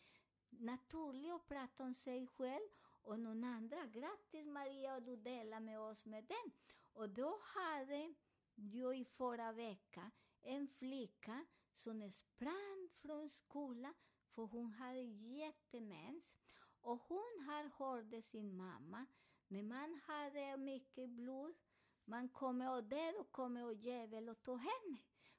naturligt 0.51 1.33
att 1.33 1.49
prata 1.49 1.85
om 1.85 1.95
sig 1.95 2.27
själv 2.27 2.69
och 3.03 3.21
någon 3.21 3.45
andra. 3.45 3.87
Grattis 3.87 4.47
Maria 4.47 4.95
och 4.95 5.03
du 5.03 5.17
delar 5.17 5.61
med 5.61 5.81
oss 5.81 6.05
med 6.07 6.25
den. 6.25 6.53
Och 6.93 7.09
då 7.09 7.39
hade 7.43 8.15
jag 8.55 8.99
i 8.99 9.05
förra 9.05 9.53
veckan 9.53 10.11
en 10.43 10.69
flicka 10.69 11.47
som 11.75 12.13
sprang 12.13 12.89
från 13.03 13.31
skolan 13.31 13.95
för 14.35 14.43
hon 14.43 14.73
hade 14.73 15.01
jättemens. 15.03 16.25
Och 16.81 16.99
hon 16.99 17.47
har 17.47 17.69
hört 17.79 18.25
sin 18.25 18.57
mamma, 18.57 19.07
när 19.49 19.63
man 19.63 20.01
hade 20.07 20.57
mycket 20.57 21.11
blod, 21.11 21.55
man 22.05 22.29
kommer 22.29 22.77
och 22.77 22.85
död 22.85 23.15
och 23.21 23.33
kommer 23.33 23.65
och 23.65 23.75
djävul 23.75 24.29
och 24.29 24.43
tar 24.43 24.57
henne. 24.57 24.99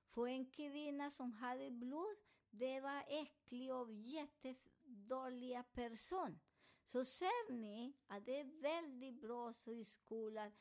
För 0.10 0.28
en 0.28 0.46
kvinna 0.46 1.12
som 1.12 1.32
hade 1.34 1.72
blod, 1.72 2.16
det 2.50 2.82
var 2.82 3.04
äcklig 3.08 3.74
och 3.74 3.92
jättedåliga 3.92 5.64
person. 5.64 6.40
Så 6.86 7.06
ser 7.06 7.52
ni 7.52 7.94
att 8.08 8.26
det 8.26 8.40
är 8.40 8.62
väldigt 8.62 9.22
bra 9.22 9.54
så 9.54 9.72
i 9.72 9.86
skolan 9.86 10.52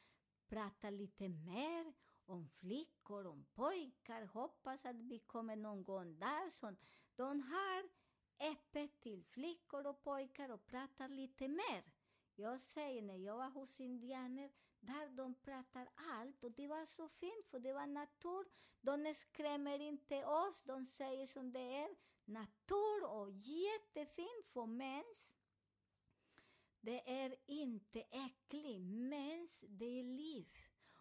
prata 0.51 0.91
lite 0.91 1.29
mer 1.29 1.93
om 2.27 2.49
flickor, 2.49 3.27
om 3.27 3.45
pojkar. 3.55 4.25
Hoppas 4.25 4.85
att 4.85 4.97
vi 4.97 5.19
kommer 5.19 5.57
någon 5.57 5.85
gång 5.85 6.19
där. 6.19 6.51
Så 6.51 6.75
de 7.17 7.41
har 7.43 8.00
öppet 8.41 9.01
till 9.01 9.25
flickor 9.25 9.87
och 9.87 10.03
pojkar 10.03 10.49
och 10.49 10.67
pratar 10.67 11.09
lite 11.09 11.49
mer. 11.49 11.85
Jag 12.35 12.61
säger 12.61 13.03
när 13.03 13.17
jag 13.17 13.37
var 13.37 13.51
hos 13.51 13.81
indianer, 13.81 14.51
där 14.81 15.09
de 15.09 15.35
pratar 15.35 15.89
allt 15.95 16.45
och 16.45 16.53
det 16.53 16.69
var 16.69 16.87
så 16.87 17.09
fint 17.09 17.47
för 17.51 17.59
det 17.59 17.73
var 17.73 17.87
natur. 17.87 18.45
De 18.81 19.15
skrämmer 19.15 19.79
inte 19.79 20.25
oss, 20.27 20.63
de 20.65 20.87
säger 20.87 21.27
som 21.27 21.53
det 21.53 21.77
är. 21.77 21.97
Natur 22.25 23.05
och 23.05 23.31
jättefint 23.31 24.47
för 24.53 24.67
mens. 24.67 25.35
Det 26.81 27.11
är 27.23 27.37
inte 27.47 28.01
äckligt, 28.01 28.81
mens 28.81 29.65
det 29.69 30.01
är 30.01 30.05
liv. 30.05 30.49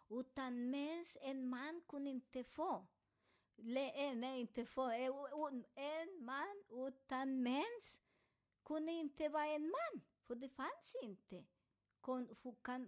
Utan 0.10 0.70
mens 0.70 1.18
en 1.22 1.50
man 1.50 1.82
kunde 1.88 2.10
inte 2.10 2.44
få. 2.44 2.88
Le, 3.64 3.92
är 3.92 4.16
nej, 4.16 4.42
inte 4.42 4.66
för 4.66 4.92
En 5.76 6.26
man 6.26 6.64
utan 6.88 7.44
mens 7.44 8.02
kunde 8.66 8.92
inte 8.92 9.30
vara 9.30 9.46
en 9.46 9.70
man, 9.70 10.02
för 10.28 10.36
det 10.36 10.50
fanns 10.50 10.96
inte. 11.04 11.44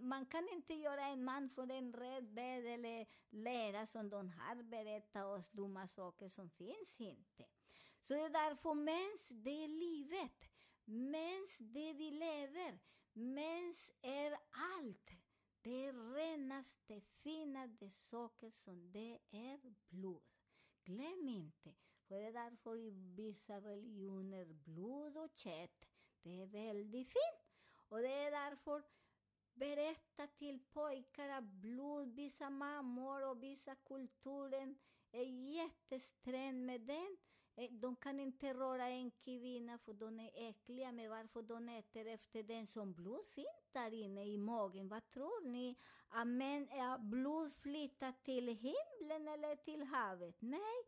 Man 0.00 0.26
kan 0.26 0.48
inte 0.48 0.74
göra 0.74 1.06
en 1.06 1.24
man 1.24 1.50
för 1.50 1.70
en 1.70 1.92
rädd 1.92 2.34
bädd 2.34 2.66
eller 2.66 3.06
lära 3.30 3.86
som 3.86 4.10
de 4.10 4.30
har 4.30 4.62
berättat 4.62 5.24
oss 5.24 5.50
dumma 5.50 5.88
saker 5.88 6.28
som 6.28 6.50
finns 6.50 7.00
inte. 7.00 7.44
Så 8.02 8.14
det 8.14 8.20
är 8.20 8.30
därför 8.30 8.74
mens, 8.74 9.28
det 9.28 9.64
är 9.64 9.68
livet. 9.68 10.50
Mens, 10.84 11.58
det 11.58 11.92
vi 11.92 12.10
lever. 12.10 12.78
Mens 13.12 13.90
är 14.02 14.38
allt. 14.50 15.10
Det 15.62 15.86
är 15.86 16.14
renaste, 16.14 17.00
finaste 17.00 17.90
saker 17.90 18.50
som 18.50 18.92
det 18.92 19.18
är 19.30 19.74
blod. 19.88 20.41
Glöm 20.84 21.28
inte, 21.28 21.74
för 22.08 22.14
det 22.14 22.26
är 22.26 22.32
därför 22.32 22.76
i 22.76 22.90
vissa 23.16 23.60
religioner 23.60 24.44
blod 24.44 25.16
och 25.16 25.30
kött, 25.36 25.88
det 26.22 26.42
är 26.42 26.46
väldigt 26.46 27.08
fint. 27.08 27.52
Och 27.88 27.98
det 27.98 28.12
är 28.12 28.30
därför 28.30 28.82
berätta 29.54 30.26
till 30.26 30.60
pojkar 30.72 31.28
att 31.28 31.44
blod, 31.44 32.14
vissa 32.14 32.50
mammor 32.50 33.30
och 33.30 33.42
vissa 33.42 33.74
kulturen 33.74 34.78
är 35.12 35.20
e 35.20 35.52
jättesträng 35.54 36.66
med 36.66 36.80
den. 36.80 37.16
Eh, 37.56 37.70
de 37.70 37.96
kan 37.96 38.20
inte 38.20 38.54
röra 38.54 38.88
en 38.88 39.10
kvinna 39.10 39.78
för 39.78 39.92
de 39.92 40.20
är 40.20 40.30
äckliga, 40.34 40.92
men 40.92 41.10
varför 41.10 41.42
de 41.42 41.68
äter 41.68 42.06
efter 42.06 42.42
den 42.42 42.66
som 42.66 42.92
blod 42.92 43.26
finns 43.26 43.70
där 43.72 43.94
inne 43.94 44.24
i 44.24 44.38
magen? 44.38 44.88
Vad 44.88 45.10
tror 45.10 45.48
ni? 45.48 45.76
Amen, 46.08 46.68
är 46.68 46.98
blod 46.98 47.52
flyttar 47.52 48.12
till 48.24 48.48
himlen 48.48 49.28
eller 49.28 49.56
till 49.56 49.82
havet? 49.82 50.36
Nej, 50.38 50.82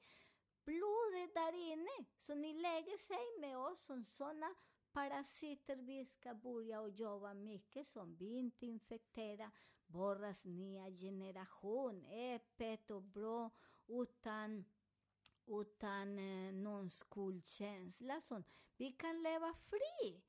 blod 0.65 1.15
är 1.15 1.35
där 1.35 1.73
inne. 1.73 2.07
Så 2.19 2.35
ni 2.35 2.53
lägger 2.53 2.97
sig 2.97 3.41
med 3.41 3.59
oss 3.59 3.85
som 3.85 4.05
sådana 4.05 4.55
parasiter 4.93 5.77
vi 5.77 6.05
ska 6.05 6.35
börja 6.35 6.81
och 6.81 6.91
jobba 6.91 7.35
mycket 7.35 7.87
som 7.87 8.17
vi 8.17 8.39
inte 8.39 8.67
infekterar 8.67 9.51
våras 9.87 10.45
nya 10.45 10.91
generation 10.91 12.07
öppet 12.07 12.91
och 12.91 13.03
bra 13.03 13.51
utan 13.87 14.65
utan 15.47 16.19
eh, 16.19 16.53
någon 16.53 16.91
skuldkänsla. 16.91 18.21
Sånt. 18.21 18.47
Vi 18.77 18.93
kan 18.93 19.23
leva 19.23 19.55
fri. 19.55 20.23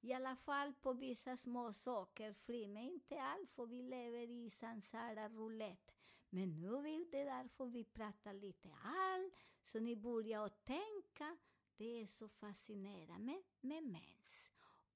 I 0.00 0.12
alla 0.12 0.36
fall 0.36 0.74
på 0.74 0.92
vissa 0.92 1.36
små 1.36 1.72
saker 1.72 2.32
fri, 2.32 2.68
men 2.68 2.82
inte 2.82 3.22
allt 3.22 3.50
för 3.50 3.66
vi 3.66 3.82
lever 3.82 4.30
i 4.30 4.50
sansara 4.50 5.28
roulette. 5.28 5.92
Men 6.30 6.60
nu 6.60 6.74
är 6.74 7.10
det 7.10 7.24
därför 7.24 7.66
vi 7.66 7.84
pratar 7.84 8.34
lite 8.34 8.68
allt, 8.84 9.34
så 9.64 9.80
ni 9.80 9.96
börjar 9.96 10.46
att 10.46 10.64
tänka. 10.64 11.36
Det 11.76 12.00
är 12.02 12.06
så 12.06 12.28
fascinerande 12.28 13.42
med 13.60 13.82
mens. 13.82 14.42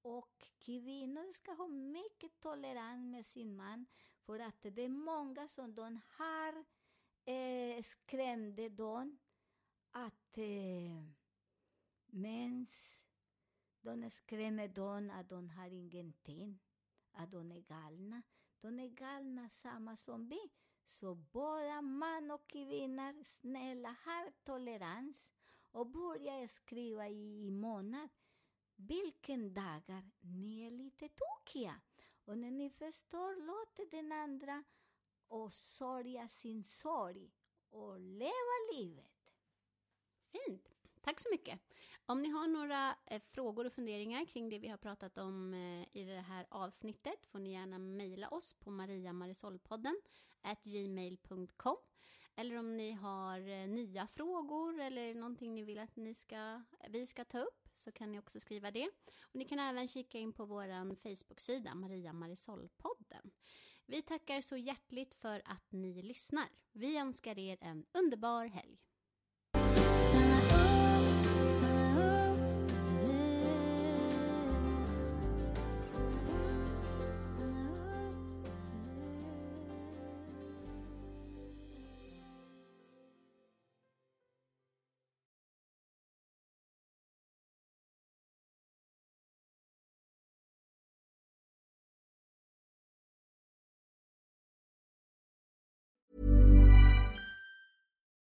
Och 0.03 0.49
kvinnor 0.59 1.33
ska 1.33 1.53
ha 1.53 1.69
mycket 1.69 2.41
tolerans 2.41 3.11
med 3.11 3.27
sin 3.27 3.57
man, 3.57 3.87
för 4.25 4.39
att 4.39 4.63
det 4.63 4.83
är 4.83 4.89
många 4.89 5.49
som 5.49 5.75
de 5.75 6.01
har 6.09 6.65
eh, 7.25 7.83
skrämde 7.83 8.69
dem 8.69 9.19
att 9.91 10.39
eh, 10.39 11.05
mens, 12.07 13.01
de 13.81 14.11
skrämmer 14.11 14.69
dem 14.69 15.11
att 15.11 15.29
de 15.29 15.49
har 15.49 15.71
ingenting, 15.71 16.59
att 17.13 17.31
de 17.31 17.53
är 17.53 17.61
galna. 17.61 18.23
De 18.61 18.81
är 18.81 18.89
galna 18.89 19.49
samma 19.49 19.97
som 19.97 20.29
vi. 20.29 20.51
Så 20.87 21.15
båda 21.15 21.83
man 21.83 22.31
och 22.31 22.49
kvinnor, 22.49 23.25
snälla, 23.25 23.97
har 24.05 24.33
tolerans 24.45 25.17
och 25.71 25.87
börja 25.87 26.49
skriva 26.49 27.09
i, 27.09 27.47
i 27.47 27.51
månad 27.51 28.09
vilken 28.77 29.55
dagar 29.55 30.11
ni 30.21 30.67
är 30.67 30.71
lite 30.71 31.09
tokiga. 31.09 31.81
Och 32.25 32.39
när 32.39 32.51
ni 32.51 32.71
förstår, 32.71 33.47
låt 33.47 33.91
den 33.91 34.13
andra 34.13 34.65
och 35.29 35.53
sörja 35.55 36.29
sin 36.29 36.65
sorg 36.65 37.31
och 37.71 38.01
leva 38.01 38.75
livet. 38.75 39.16
Fint. 40.47 40.69
Tack 41.01 41.21
så 41.21 41.29
mycket. 41.31 41.61
Om 42.07 42.23
ni 42.23 42.29
har 42.29 42.47
några 42.47 42.97
eh, 43.07 43.21
frågor 43.21 43.67
och 43.67 43.73
funderingar 43.73 44.25
kring 44.25 44.49
det 44.49 44.59
vi 44.59 44.69
har 44.69 44.77
pratat 44.77 45.19
om 45.19 45.55
eh, 45.55 46.01
i 46.01 46.05
det 46.05 46.21
här 46.21 46.47
avsnittet 46.51 47.27
får 47.27 47.39
ni 47.39 47.53
gärna 47.53 47.79
mejla 47.79 48.29
oss 48.29 48.55
på 48.55 48.71
mariamarisolpodden 48.71 50.01
gmail.com 50.65 51.77
eller 52.37 52.57
om 52.57 52.77
ni 52.77 52.93
har 52.93 53.49
eh, 53.49 53.69
nya 53.69 54.07
frågor 54.07 54.81
eller 54.81 55.15
någonting 55.15 55.55
ni 55.55 55.63
vill 55.63 55.79
att 55.79 55.97
ni 55.97 56.15
ska, 56.15 56.63
vi 56.89 57.07
ska 57.07 57.25
ta 57.25 57.39
upp 57.39 57.69
så 57.73 57.93
kan 57.93 58.13
ni 58.13 58.19
också 58.19 58.41
skriva 58.41 58.71
det. 58.71 58.91
Och 59.21 59.37
ni 59.37 59.45
kan 59.45 59.59
även 59.59 59.89
kika 59.89 60.19
in 60.19 60.33
på 60.33 60.45
vår 60.45 60.95
Facebook-sida 60.95 61.75
Maria 61.75 62.13
Marisol-podden. 62.13 63.31
Vi 63.87 64.03
tackar 64.03 64.41
så 64.41 64.57
hjärtligt 64.57 65.15
för 65.15 65.43
att 65.45 65.73
ni 65.73 66.03
lyssnar. 66.03 66.49
Vi 66.73 66.99
önskar 66.99 67.39
er 67.39 67.59
en 67.61 67.85
underbar 67.93 68.47
helg. 68.47 68.79